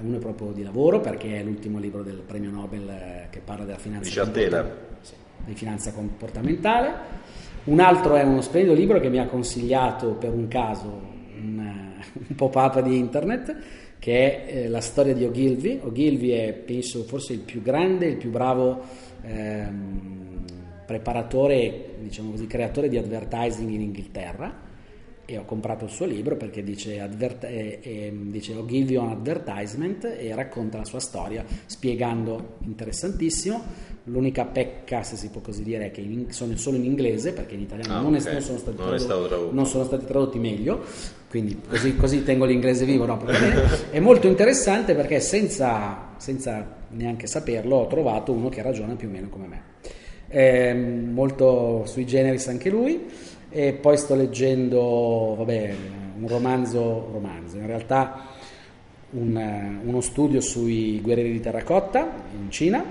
uno 0.01 0.17
è 0.17 0.19
proprio 0.19 0.51
di 0.51 0.65
lavoro 0.65 1.01
perché 1.01 1.39
è 1.39 1.43
l'ultimo 1.45 1.79
libro 1.79 2.03
del 2.03 2.23
premio 2.27 2.51
Nobel 2.51 2.89
eh, 2.89 3.27
che 3.31 3.41
parla 3.43 3.65
della 3.65 3.79
finanza, 3.79 4.09
Richard 4.09 4.33
Taylor. 4.33 4.61
comporta- 4.63 4.97
sì, 5.01 5.15
di 5.45 5.55
finanza 5.55 5.93
comportamentale. 5.93 6.93
Un 7.65 7.81
altro 7.81 8.17
è 8.17 8.23
uno 8.25 8.41
splendido 8.43 8.75
libro 8.75 8.99
che 9.01 9.09
mi 9.09 9.19
ha 9.21 9.27
consigliato 9.27 10.11
per 10.15 10.33
un 10.33 10.49
caso 10.49 11.01
un, 11.41 11.59
eh, 11.61 12.05
un 12.29 12.35
pop-up 12.35 12.81
di 12.83 12.99
internet 12.99 13.57
che 13.99 14.45
è 14.47 14.57
eh, 14.65 14.69
la 14.69 14.81
storia 14.81 15.15
di 15.15 15.25
Ogilvy. 15.25 15.81
Ogilvy 15.83 16.31
è, 16.31 16.53
penso, 16.53 17.05
forse 17.05 17.33
il 17.33 17.41
più 17.41 17.63
grande, 17.63 18.07
il 18.07 18.17
più 18.17 18.31
bravo 18.31 18.83
ehm, 19.23 20.26
preparatore, 20.87 21.95
diciamo 22.01 22.31
così, 22.31 22.47
creatore 22.47 22.89
di 22.89 22.97
advertising 22.97 23.71
in 23.71 23.81
Inghilterra 23.83 24.65
e 25.29 25.39
ho 25.39 25.45
comprato 25.45 25.87
il 25.87 25.91
suo 25.91 26.07
libro 26.07 26.37
perché 26.37 26.63
dice, 26.63 27.01
advert- 27.01 27.43
eh, 27.45 27.81
eh, 27.83 28.13
dice 28.27 28.55
Ogilvy 28.55 28.95
on 28.95 29.09
Advertisement 29.09 30.05
e 30.05 30.33
racconta 30.37 30.79
la 30.79 30.85
sua 30.85 31.01
storia 31.01 31.45
spiegando 31.67 32.59
interessantissimo. 32.61 33.61
L'unica 34.05 34.45
pecca, 34.45 35.03
se 35.03 35.17
si 35.17 35.31
può 35.31 35.41
così 35.41 35.65
dire, 35.65 35.87
è 35.87 35.91
che 35.91 36.01
in- 36.01 36.31
sono 36.31 36.57
solo 36.57 36.77
in 36.77 36.85
inglese 36.85 37.33
perché 37.33 37.55
in 37.55 37.63
italiano 37.63 37.95
Ah, 37.95 38.01
non, 38.03 38.15
è- 38.15 38.21
ok. 38.21 38.31
non 38.31 38.41
sono 38.41 38.59
stati 38.59 38.77
Non 38.77 38.95
è 38.95 38.99
tradotti, 38.99 39.55
non 39.55 39.67
sono 39.67 39.83
stati 39.85 40.05
tradotti 40.07 40.39
meglio, 40.39 40.85
quindi 41.29 41.61
così, 41.69 41.97
così 41.97 42.23
tengo 42.23 42.45
l'inglese 42.45 42.85
vivo. 42.85 43.05
No, 43.05 43.21
è 43.91 43.99
molto 43.99 44.29
interessante 44.29 44.95
perché 44.95 45.19
senza, 45.19 46.11
senza 46.19 46.75
neanche 46.91 47.27
saperlo 47.27 47.79
ho 47.79 47.87
trovato 47.89 48.31
uno 48.31 48.49
che 48.49 48.63
ragiona 48.63 48.95
più 48.95 49.09
o 49.09 49.11
meno 49.11 49.29
come 49.29 49.47
me. 49.49 49.63
È 50.29 50.73
molto 50.73 51.85
sui 51.87 52.07
generis 52.07 52.49
anche 52.49 52.71
lui. 52.71 53.07
E 53.49 53.73
poi 53.73 53.97
sto 53.97 54.15
leggendo 54.15 55.35
vabbè, 55.39 55.75
un 56.21 56.29
romanzo, 56.29 57.09
romanzo, 57.13 57.57
in 57.57 57.67
realtà 57.67 58.27
un, 59.11 59.79
uno 59.85 60.01
studio 60.01 60.41
sui 60.41 61.01
guerrieri 61.01 61.33
di 61.33 61.41
terracotta 61.41 62.07
in 62.39 62.51
Cina, 62.51 62.85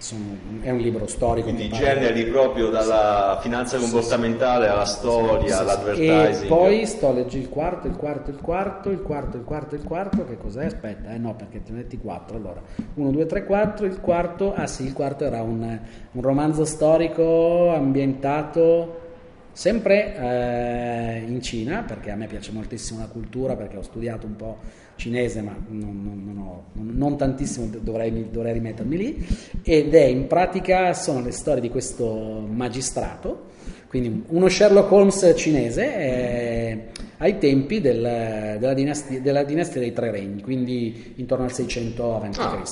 Sono- 0.00 0.38
è 0.62 0.70
un 0.70 0.78
libro 0.78 1.06
storico. 1.06 1.48
Quindi 1.48 1.68
generi 1.68 2.24
proprio 2.24 2.70
dalla 2.70 3.38
finanza 3.42 3.76
comportamentale 3.76 4.66
alla 4.66 4.86
storia, 4.86 5.58
all'advertising. 5.58 6.44
E 6.44 6.46
poi 6.46 6.86
sto 6.86 7.12
leggendo 7.12 7.46
il 7.46 7.48
quarto, 7.50 7.86
il 7.86 7.96
quarto, 7.96 8.30
il 8.30 8.40
quarto, 8.40 8.88
il 8.88 9.02
quarto, 9.02 9.36
il 9.36 9.44
quarto, 9.44 9.74
il 9.74 9.82
quarto, 9.84 10.24
che 10.24 10.38
cos'è? 10.38 10.64
Aspetta, 10.64 11.10
eh 11.12 11.18
no, 11.18 11.34
perché 11.34 11.62
te 11.62 11.72
ne 11.72 11.78
metti 11.78 11.98
quattro. 11.98 12.38
Allora, 12.38 12.62
1, 12.94 13.10
2, 13.10 13.26
3, 13.26 13.44
4, 13.44 13.84
il 13.84 14.00
quarto, 14.00 14.54
ah 14.54 14.66
sì, 14.66 14.84
il 14.84 14.94
quarto 14.94 15.24
era 15.24 15.42
un, 15.42 15.78
un 16.12 16.22
romanzo 16.22 16.64
storico 16.64 17.70
ambientato 17.74 19.08
sempre 19.52 20.16
eh, 20.16 21.22
in 21.26 21.40
Cina, 21.42 21.82
perché 21.82 22.10
a 22.10 22.16
me 22.16 22.26
piace 22.26 22.52
moltissimo 22.52 23.00
la 23.00 23.06
cultura, 23.06 23.56
perché 23.56 23.76
ho 23.76 23.82
studiato 23.82 24.26
un 24.26 24.36
po' 24.36 24.58
cinese, 24.96 25.40
ma 25.42 25.54
non, 25.68 26.00
non- 26.02 26.22
non 26.24 26.38
ho- 26.38 26.64
non- 26.74 27.16
tantissimo, 27.16 27.68
dovrei, 27.80 28.28
dovrei 28.30 28.52
rimettermi 28.52 28.96
lì, 28.96 29.26
ed 29.62 29.94
è 29.94 30.04
in 30.04 30.26
pratica, 30.26 30.92
sono 30.94 31.20
le 31.22 31.30
storie 31.32 31.60
di 31.60 31.70
questo 31.70 32.46
magistrato, 32.48 33.48
quindi 33.88 34.24
uno 34.28 34.48
Sherlock 34.48 34.90
Holmes 34.92 35.32
cinese 35.36 35.96
eh, 35.96 36.84
ai 37.18 37.38
tempi 37.38 37.80
del- 37.80 38.56
della, 38.58 38.74
dinastia, 38.74 39.20
della 39.20 39.42
dinastia 39.42 39.80
dei 39.80 39.92
Tre 39.92 40.10
Regni, 40.10 40.42
quindi 40.42 41.14
intorno 41.16 41.44
al 41.44 41.52
600 41.52 42.16
a.C. 42.16 42.38
Ah, 42.38 42.62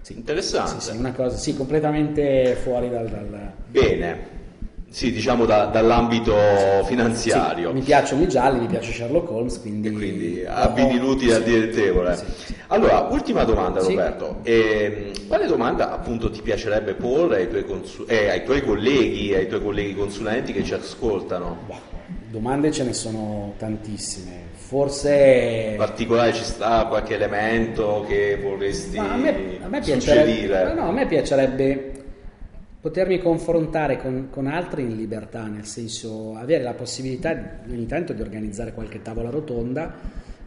Sì. 0.00 0.14
Interessante. 0.14 0.80
Sì, 0.80 0.90
sì, 0.90 0.96
una 0.96 1.12
cosa, 1.12 1.36
sì, 1.36 1.54
completamente 1.56 2.56
fuori 2.62 2.88
dal... 2.88 3.06
dal- 3.08 3.52
Bene. 3.68 4.40
Sì, 4.92 5.10
diciamo 5.10 5.46
da- 5.46 5.64
dall'ambito 5.64 6.34
finanziario. 6.84 7.68
Sì, 7.70 7.74
mi 7.76 7.80
piacciono 7.80 8.22
i 8.24 8.28
gialli, 8.28 8.60
mi 8.60 8.66
piace 8.66 8.92
Sherlock 8.92 9.30
Holmes, 9.30 9.58
quindi... 9.58 9.88
E 9.88 9.90
quindi 9.90 10.44
abbini 10.46 10.98
l'utile 10.98 11.36
al 11.36 11.42
sì, 11.42 11.50
dilettevole. 11.50 12.14
sì, 12.14 12.24
sì. 12.44 12.54
Allora, 12.66 13.08
ultima 13.10 13.44
domanda. 13.44 13.80
Roberto. 13.80 14.40
Ehm, 14.42 15.26
quale 15.28 15.46
domanda 15.46 15.92
appunto 15.92 16.30
ti 16.30 16.42
piacerebbe 16.42 16.92
porre 16.92 17.36
ai 17.36 17.48
tuoi, 17.48 17.64
consu- 17.64 18.04
eh, 18.06 18.28
ai 18.28 18.44
tuoi 18.44 18.62
colleghi, 18.62 19.34
ai 19.34 19.48
tuoi 19.48 19.62
colleghi 19.62 19.94
consulenti 19.94 20.52
che 20.52 20.62
ci 20.62 20.74
ascoltano? 20.74 21.56
Boh, 21.66 21.80
domande 22.28 22.70
ce 22.70 22.84
ne 22.84 22.92
sono 22.92 23.54
tantissime. 23.56 24.50
Forse... 24.52 25.68
In 25.70 25.76
particolare 25.78 26.34
ci 26.34 26.44
sta 26.44 26.84
qualche 26.84 27.14
elemento 27.14 28.04
che 28.06 28.38
vorresti 28.42 28.98
Ma 28.98 29.12
a 29.12 29.16
me, 29.16 29.58
a 29.62 29.68
me 29.68 29.80
piacerebbe, 29.80 30.74
no, 30.74 30.88
a 30.88 30.92
me 30.92 31.06
piacerebbe 31.06 31.91
potermi 32.82 33.20
confrontare 33.20 33.96
con, 33.96 34.26
con 34.28 34.48
altri 34.48 34.82
in 34.82 34.96
libertà, 34.96 35.46
nel 35.46 35.64
senso 35.66 36.34
avere 36.34 36.64
la 36.64 36.74
possibilità 36.74 37.32
di- 37.32 37.72
ogni 37.72 37.86
tanto 37.86 38.12
di 38.12 38.20
organizzare 38.20 38.74
qualche 38.74 39.00
tavola 39.00 39.30
rotonda 39.30 39.94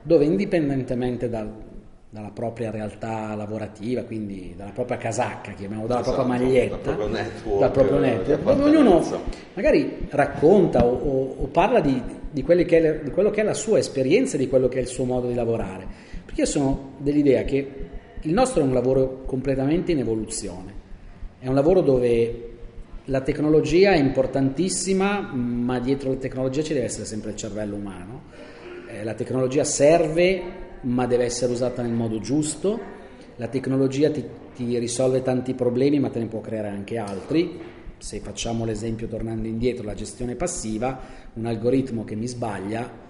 dove 0.02 0.26
indipendentemente 0.26 1.30
dal, 1.30 1.50
dalla 2.10 2.32
propria 2.32 2.71
realtà 2.71 3.34
lavorativa, 3.36 4.04
quindi 4.04 4.54
dalla 4.54 4.71
propria 4.71 4.98
casacca, 4.98 5.54
chiamiamo 5.54 5.88
dalla 5.88 6.02
esatto, 6.02 6.15
propria 6.15 6.38
maglietta, 6.38 6.76
dal 6.76 6.82
proprio 6.82 7.08
network, 7.08 7.60
dal 7.60 7.71
proprio 7.71 8.00
network 8.00 8.62
ognuno 8.62 9.21
magari 9.54 10.08
racconta 10.10 10.86
o, 10.86 10.91
o, 10.91 11.36
o 11.39 11.45
parla 11.48 11.80
di, 11.80 12.02
di, 12.30 12.43
è, 12.43 13.00
di, 13.02 13.12
quello 13.12 13.32
che 13.32 13.41
è 13.41 13.43
la 13.45 13.54
sua 13.54 13.78
esperienza, 13.78 14.36
di 14.36 14.50
quello 14.50 14.67
che 14.67 14.80
è 14.80 14.82
il 14.82 14.88
suo 14.88 15.06
modo 15.06 15.30
di 15.30 15.36
lavorare. 15.36 15.88
Perché 16.26 16.41
io 16.41 16.48
sono 16.48 16.95
dell'idea 16.98 17.43
che 17.43 17.71
il 18.19 18.34
nostro 18.34 18.62
è 18.62 18.65
un 18.65 18.74
lavoro 18.74 19.24
completamente 19.26 19.93
in 19.93 20.00
evoluzione, 20.00 20.84
è 21.46 21.48
un 21.48 21.54
lavoro 21.54 21.82
dove 21.82 22.54
la 23.06 23.22
tecnologia 23.22 23.92
è 23.92 24.00
importantissima, 24.00 25.20
ma 25.22 25.80
dietro 25.80 26.10
la 26.10 26.16
tecnologia 26.16 26.64
ci 26.64 26.74
deve 26.74 26.86
essere 26.86 27.06
sempre 27.06 27.30
il 27.30 27.36
cervello 27.36 27.76
umano. 27.76 28.24
Eh, 28.88 29.04
la 29.04 29.14
tecnologia 29.14 29.64
serve 29.64 30.42
ma 30.82 31.06
deve 31.06 31.26
essere 31.26 31.52
usata 31.52 31.84
nel 31.84 31.92
modo 31.92 32.20
giusto. 32.20 32.80
La 33.36 33.48
tecnologia 33.48 34.10
ti, 34.10 34.26
ti 34.56 34.76
risolve 34.80 35.22
tanti 35.22 35.54
problemi, 35.54 36.00
ma 36.00 36.10
te 36.10 36.18
ne 36.18 36.26
può 36.26 36.42
creare 36.42 36.70
anche 36.70 36.98
altri. 36.98 37.60
Se 38.00 38.20
facciamo 38.22 38.66
l'esempio 38.66 39.06
tornando 39.06 39.48
indietro, 39.48 39.86
la 39.86 39.94
gestione 39.94 40.34
passiva, 40.34 41.00
un 41.34 41.46
algoritmo 41.46 42.04
che 42.06 42.16
mi 42.16 42.26
sbaglia 42.26 43.04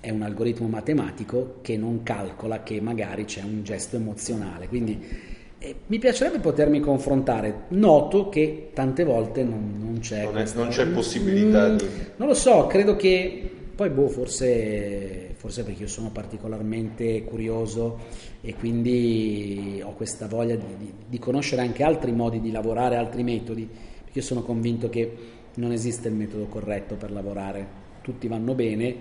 è 0.00 0.08
un 0.08 0.22
algoritmo 0.22 0.66
matematico 0.66 1.58
che 1.60 1.76
non 1.76 2.02
calcola 2.02 2.62
che 2.62 2.80
magari 2.80 3.26
c'è 3.26 3.42
un 3.42 3.62
gesto 3.64 3.96
emozionale. 3.96 4.66
Quindi 4.66 5.36
eh, 5.58 5.74
mi 5.86 5.98
piacerebbe 5.98 6.38
potermi 6.38 6.80
confrontare. 6.80 7.64
Noto 7.68 8.28
che 8.28 8.70
tante 8.72 9.04
volte 9.04 9.42
non, 9.42 9.76
non 9.78 9.98
c'è. 10.00 10.24
Non, 10.24 10.38
è, 10.38 10.46
non 10.54 10.68
c'è 10.68 10.86
possibilità 10.86 11.68
mm, 11.68 11.76
di. 11.76 11.86
Non 12.16 12.28
lo 12.28 12.34
so, 12.34 12.66
credo 12.66 12.94
che 12.96 13.50
poi, 13.74 13.90
boh, 13.90 14.08
forse, 14.08 15.34
forse, 15.36 15.62
perché 15.64 15.82
io 15.82 15.88
sono 15.88 16.10
particolarmente 16.10 17.22
curioso 17.24 17.98
e 18.40 18.54
quindi 18.54 19.80
ho 19.84 19.94
questa 19.94 20.26
voglia 20.26 20.56
di, 20.56 20.76
di, 20.76 20.92
di, 21.08 21.18
conoscere 21.18 21.62
anche 21.62 21.82
altri 21.82 22.12
modi 22.12 22.40
di 22.40 22.50
lavorare, 22.50 22.96
altri 22.96 23.22
metodi, 23.22 23.68
perché 24.02 24.18
io 24.18 24.24
sono 24.24 24.42
convinto 24.42 24.88
che 24.88 25.12
non 25.54 25.72
esiste 25.72 26.08
il 26.08 26.14
metodo 26.14 26.46
corretto 26.46 26.94
per 26.94 27.10
lavorare, 27.10 27.66
tutti 28.00 28.26
vanno 28.26 28.54
bene, 28.54 28.96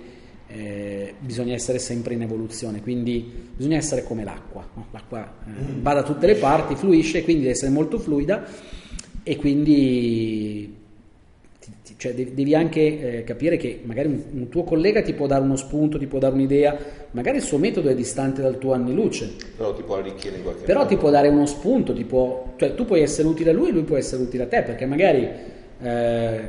eh, 0.48 1.14
bisogna 1.20 1.54
essere 1.54 1.80
sempre 1.80 2.14
in 2.14 2.22
evoluzione, 2.22 2.82
quindi 2.82 3.32
bisogna 3.56 3.78
essere 3.78 4.04
come 4.04 4.24
l'acqua, 4.24 4.68
no? 4.74 4.88
l'acqua 4.92 5.34
eh, 5.46 5.50
mm. 5.50 5.82
va 5.82 5.94
da 5.94 6.04
tutte 6.04 6.26
le 6.26 6.36
parti, 6.36 6.76
fluisce, 6.76 7.24
quindi 7.24 7.42
deve 7.44 7.54
essere 7.54 7.72
molto 7.72 8.00
fluida 8.00 8.46
e 9.24 9.36
quindi 9.36 10.76
cioè 11.98 12.14
devi 12.14 12.54
anche 12.54 13.18
eh, 13.20 13.24
capire 13.24 13.58
che 13.58 13.82
magari 13.84 14.08
un, 14.08 14.22
un, 14.32 14.50
tuo 14.50 14.64
collega 14.64 15.02
ti 15.02 15.14
può 15.14 15.26
dare 15.26 15.42
uno 15.42 15.56
spunto, 15.56 15.98
ti 15.98 16.06
può 16.06 16.20
dare 16.20 16.34
un'idea, 16.34 16.78
magari 17.12 17.38
il 17.38 17.44
suo 17.44 17.58
metodo 17.58 17.90
è 17.90 17.96
distante 17.96 18.42
dal 18.42 18.58
tuo 18.60 18.74
anni 18.74 18.94
luce. 18.94 19.32
Però 19.58 19.74
ti 19.74 19.82
può 19.82 19.98
arricchire 19.98 20.38
in 20.38 20.44
qualche 20.44 20.64
Però 20.64 20.80
modo. 20.80 20.90
ti 20.90 20.98
può 20.98 21.10
dare 21.10 21.28
uno 21.28 21.46
spunto, 21.48 21.94
può, 22.06 22.54
cioè 22.56 22.76
tu 22.76 22.86
puoi 22.86 23.02
essere 23.02 23.28
utile 23.28 23.50
a 23.50 23.54
lui, 23.54 23.72
lui 23.72 23.84
può 23.84 23.98
essere 23.98 24.22
utile 24.22 24.44
a 24.44 24.48
te, 24.48 24.62
perché 24.62 24.86
magari 24.86 25.28
eh, 25.82 26.42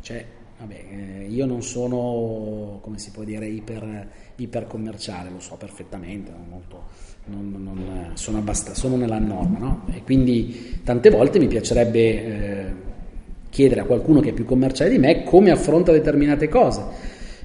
cioè, 0.00 0.24
vabbè, 0.62 0.84
eh, 0.90 1.26
io 1.28 1.44
non 1.44 1.62
sono, 1.62 2.78
come 2.80 2.98
si 2.98 3.10
può 3.10 3.24
dire, 3.24 3.46
iper, 3.46 4.06
iper 4.36 4.66
commerciale, 4.66 5.30
lo 5.30 5.40
so 5.40 5.56
perfettamente, 5.56 6.30
molto, 6.48 6.84
non, 7.26 7.52
non, 7.58 8.10
sono, 8.14 8.38
abbast- 8.38 8.72
sono 8.72 8.96
nella 8.96 9.18
norma, 9.18 9.58
no? 9.58 9.82
E 9.92 10.02
quindi 10.04 10.80
tante 10.84 11.10
volte 11.10 11.40
mi 11.40 11.48
piacerebbe 11.48 11.98
eh, 11.98 12.64
chiedere 13.50 13.80
a 13.80 13.84
qualcuno 13.84 14.20
che 14.20 14.30
è 14.30 14.32
più 14.32 14.44
commerciale 14.44 14.90
di 14.90 14.98
me 14.98 15.24
come 15.24 15.50
affronta 15.50 15.90
determinate 15.90 16.48
cose, 16.48 16.80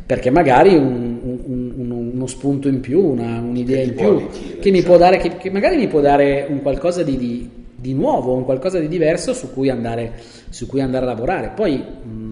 perché 0.06 0.30
magari 0.30 0.75
un, 0.75 1.19
un, 1.23 1.73
un, 1.75 1.91
uno 2.13 2.27
spunto 2.27 2.67
in 2.67 2.82
più, 2.82 3.03
una, 3.03 3.39
un'idea 3.39 3.84
in 3.84 3.95
più, 3.95 4.15
dire, 4.17 4.60
che, 4.60 4.69
mi 4.69 4.84
può 4.84 4.97
dare, 4.97 5.17
che, 5.17 5.38
che, 5.38 5.49
magari 5.49 5.77
mi 5.77 5.88
può 5.88 6.01
dare 6.01 6.45
un 6.47 6.62
qualcosa 6.62 7.01
di, 7.01 7.17
di, 7.17 7.49
di 7.75 7.93
nuovo, 7.95 8.36
un 8.36 8.45
qualcosa 8.45 8.80
di 8.80 8.88
diverso 8.88 9.34
su 9.34 9.51
cui 9.51 9.71
andare, 9.71 10.13
su 10.49 10.67
cui 10.67 10.82
andare 10.82 11.06
a 11.06 11.08
lavorare. 11.08 11.51
Poi 11.56 11.77
mh, 11.77 12.27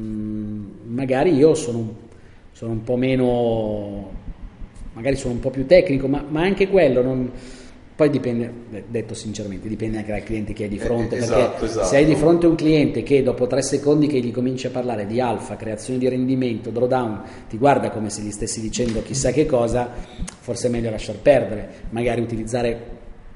magari 0.95 1.35
io 1.35 1.53
sono, 1.53 1.93
sono, 2.51 2.71
un 2.71 2.83
po' 2.83 2.95
meno, 2.95 4.11
magari 4.93 5.15
sono 5.17 5.33
un 5.33 5.39
po' 5.39 5.49
più 5.49 5.65
tecnico, 5.65 6.07
ma, 6.07 6.23
ma 6.27 6.41
anche 6.41 6.67
quello 6.67 7.01
non 7.01 7.31
poi 7.95 8.09
dipende, 8.09 8.51
detto 8.89 9.13
sinceramente, 9.13 9.69
dipende 9.69 9.99
anche 9.99 10.11
dal 10.11 10.23
cliente 10.23 10.51
che 10.51 10.63
hai 10.63 10.69
di 10.69 10.79
fronte, 10.79 11.15
eh, 11.15 11.19
esatto, 11.19 11.49
perché 11.51 11.65
esatto. 11.65 11.85
se 11.87 11.95
hai 11.95 12.03
di 12.03 12.15
fronte 12.15 12.45
un 12.45 12.55
cliente 12.55 13.03
che 13.03 13.23
dopo 13.23 13.47
tre 13.47 13.61
secondi 13.61 14.07
che 14.07 14.19
gli 14.19 14.31
cominci 14.31 14.67
a 14.67 14.69
parlare 14.69 15.05
di 15.05 15.21
alfa, 15.21 15.55
creazione 15.55 15.97
di 15.97 16.09
rendimento, 16.09 16.71
drawdown, 16.71 17.21
ti 17.47 17.57
guarda 17.57 17.91
come 17.91 18.09
se 18.09 18.21
gli 18.21 18.31
stessi 18.31 18.59
dicendo 18.59 19.01
chissà 19.01 19.31
che 19.31 19.45
cosa, 19.45 19.89
forse 20.39 20.67
è 20.67 20.69
meglio 20.69 20.89
lasciar 20.89 21.15
perdere, 21.15 21.69
magari 21.91 22.19
utilizzare 22.19 22.79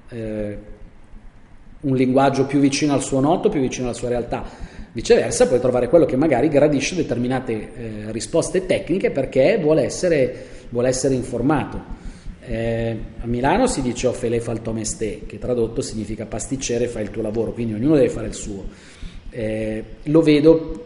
eh, 0.09 0.57
un 1.81 1.95
linguaggio 1.95 2.45
più 2.45 2.59
vicino 2.59 2.93
al 2.93 3.01
suo 3.01 3.21
noto, 3.21 3.47
più 3.47 3.61
vicino 3.61 3.87
alla 3.87 3.95
sua 3.95 4.09
realtà. 4.09 4.43
Viceversa, 4.91 5.47
puoi 5.47 5.59
trovare 5.59 5.87
quello 5.87 6.05
che 6.05 6.15
magari 6.15 6.47
gradisce 6.47 6.95
determinate 6.95 7.53
eh, 7.53 8.11
risposte 8.11 8.65
tecniche 8.65 9.11
perché 9.11 9.57
vuole 9.61 9.83
essere, 9.83 10.45
vuole 10.69 10.89
essere 10.89 11.13
informato. 11.13 11.97
Eh, 12.45 12.97
a 13.19 13.27
Milano 13.27 13.67
si 13.67 13.83
dice 13.83 14.07
o 14.07 14.13
fele 14.13 14.39
fa 14.39 14.51
il 14.51 14.63
tuo 14.63 14.73
mestè, 14.73 15.19
che 15.27 15.37
tradotto 15.37 15.81
significa 15.81 16.25
pasticcere 16.25 16.87
fai 16.87 17.03
il 17.03 17.11
tuo 17.11 17.21
lavoro, 17.21 17.51
quindi 17.51 17.73
ognuno 17.73 17.95
deve 17.95 18.09
fare 18.09 18.27
il 18.27 18.33
suo. 18.33 18.65
Eh, 19.29 19.83
lo 20.03 20.21
vedo 20.21 20.85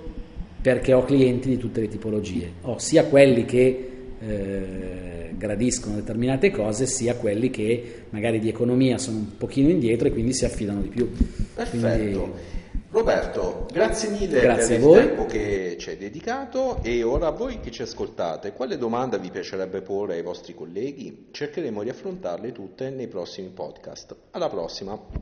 perché 0.61 0.91
ho 0.91 1.05
clienti 1.05 1.47
di 1.47 1.57
tutte 1.57 1.79
le 1.79 1.87
tipologie, 1.87 2.51
ho 2.61 2.77
sia 2.79 3.05
quelli 3.05 3.45
che 3.45 3.89
eh, 4.19 5.29
gradiscono 5.37 5.95
determinate 5.95 6.51
cose, 6.51 6.85
sia 6.85 7.15
quelli 7.15 7.49
che 7.49 8.03
magari 8.09 8.39
di 8.39 8.49
economia 8.49 8.97
sono 8.97 9.17
un 9.17 9.37
pochino 9.37 9.69
indietro 9.69 10.07
e 10.07 10.11
quindi 10.11 10.33
si 10.33 10.43
affidano 10.43 10.81
di 10.81 10.89
più. 10.89 11.09
Perfetto. 11.53 12.19
Quindi, 12.19 12.52
Roberto, 12.93 13.65
grazie 13.71 14.09
mille 14.09 14.39
grazie 14.39 14.77
per 14.77 14.87
il 14.87 14.93
tempo 14.93 15.25
che 15.25 15.77
ci 15.79 15.89
hai 15.89 15.97
dedicato 15.97 16.77
e 16.83 17.01
ora 17.01 17.25
a 17.25 17.31
voi 17.31 17.59
che 17.59 17.71
ci 17.71 17.81
ascoltate, 17.81 18.53
quale 18.53 18.77
domanda 18.77 19.17
vi 19.17 19.31
piacerebbe 19.31 19.81
porre 19.81 20.13
ai 20.13 20.21
vostri 20.21 20.53
colleghi? 20.53 21.29
Cercheremo 21.31 21.81
di 21.81 21.89
affrontarle 21.89 22.51
tutte 22.51 22.91
nei 22.91 23.07
prossimi 23.07 23.49
podcast. 23.49 24.15
Alla 24.29 24.47
prossima! 24.47 25.21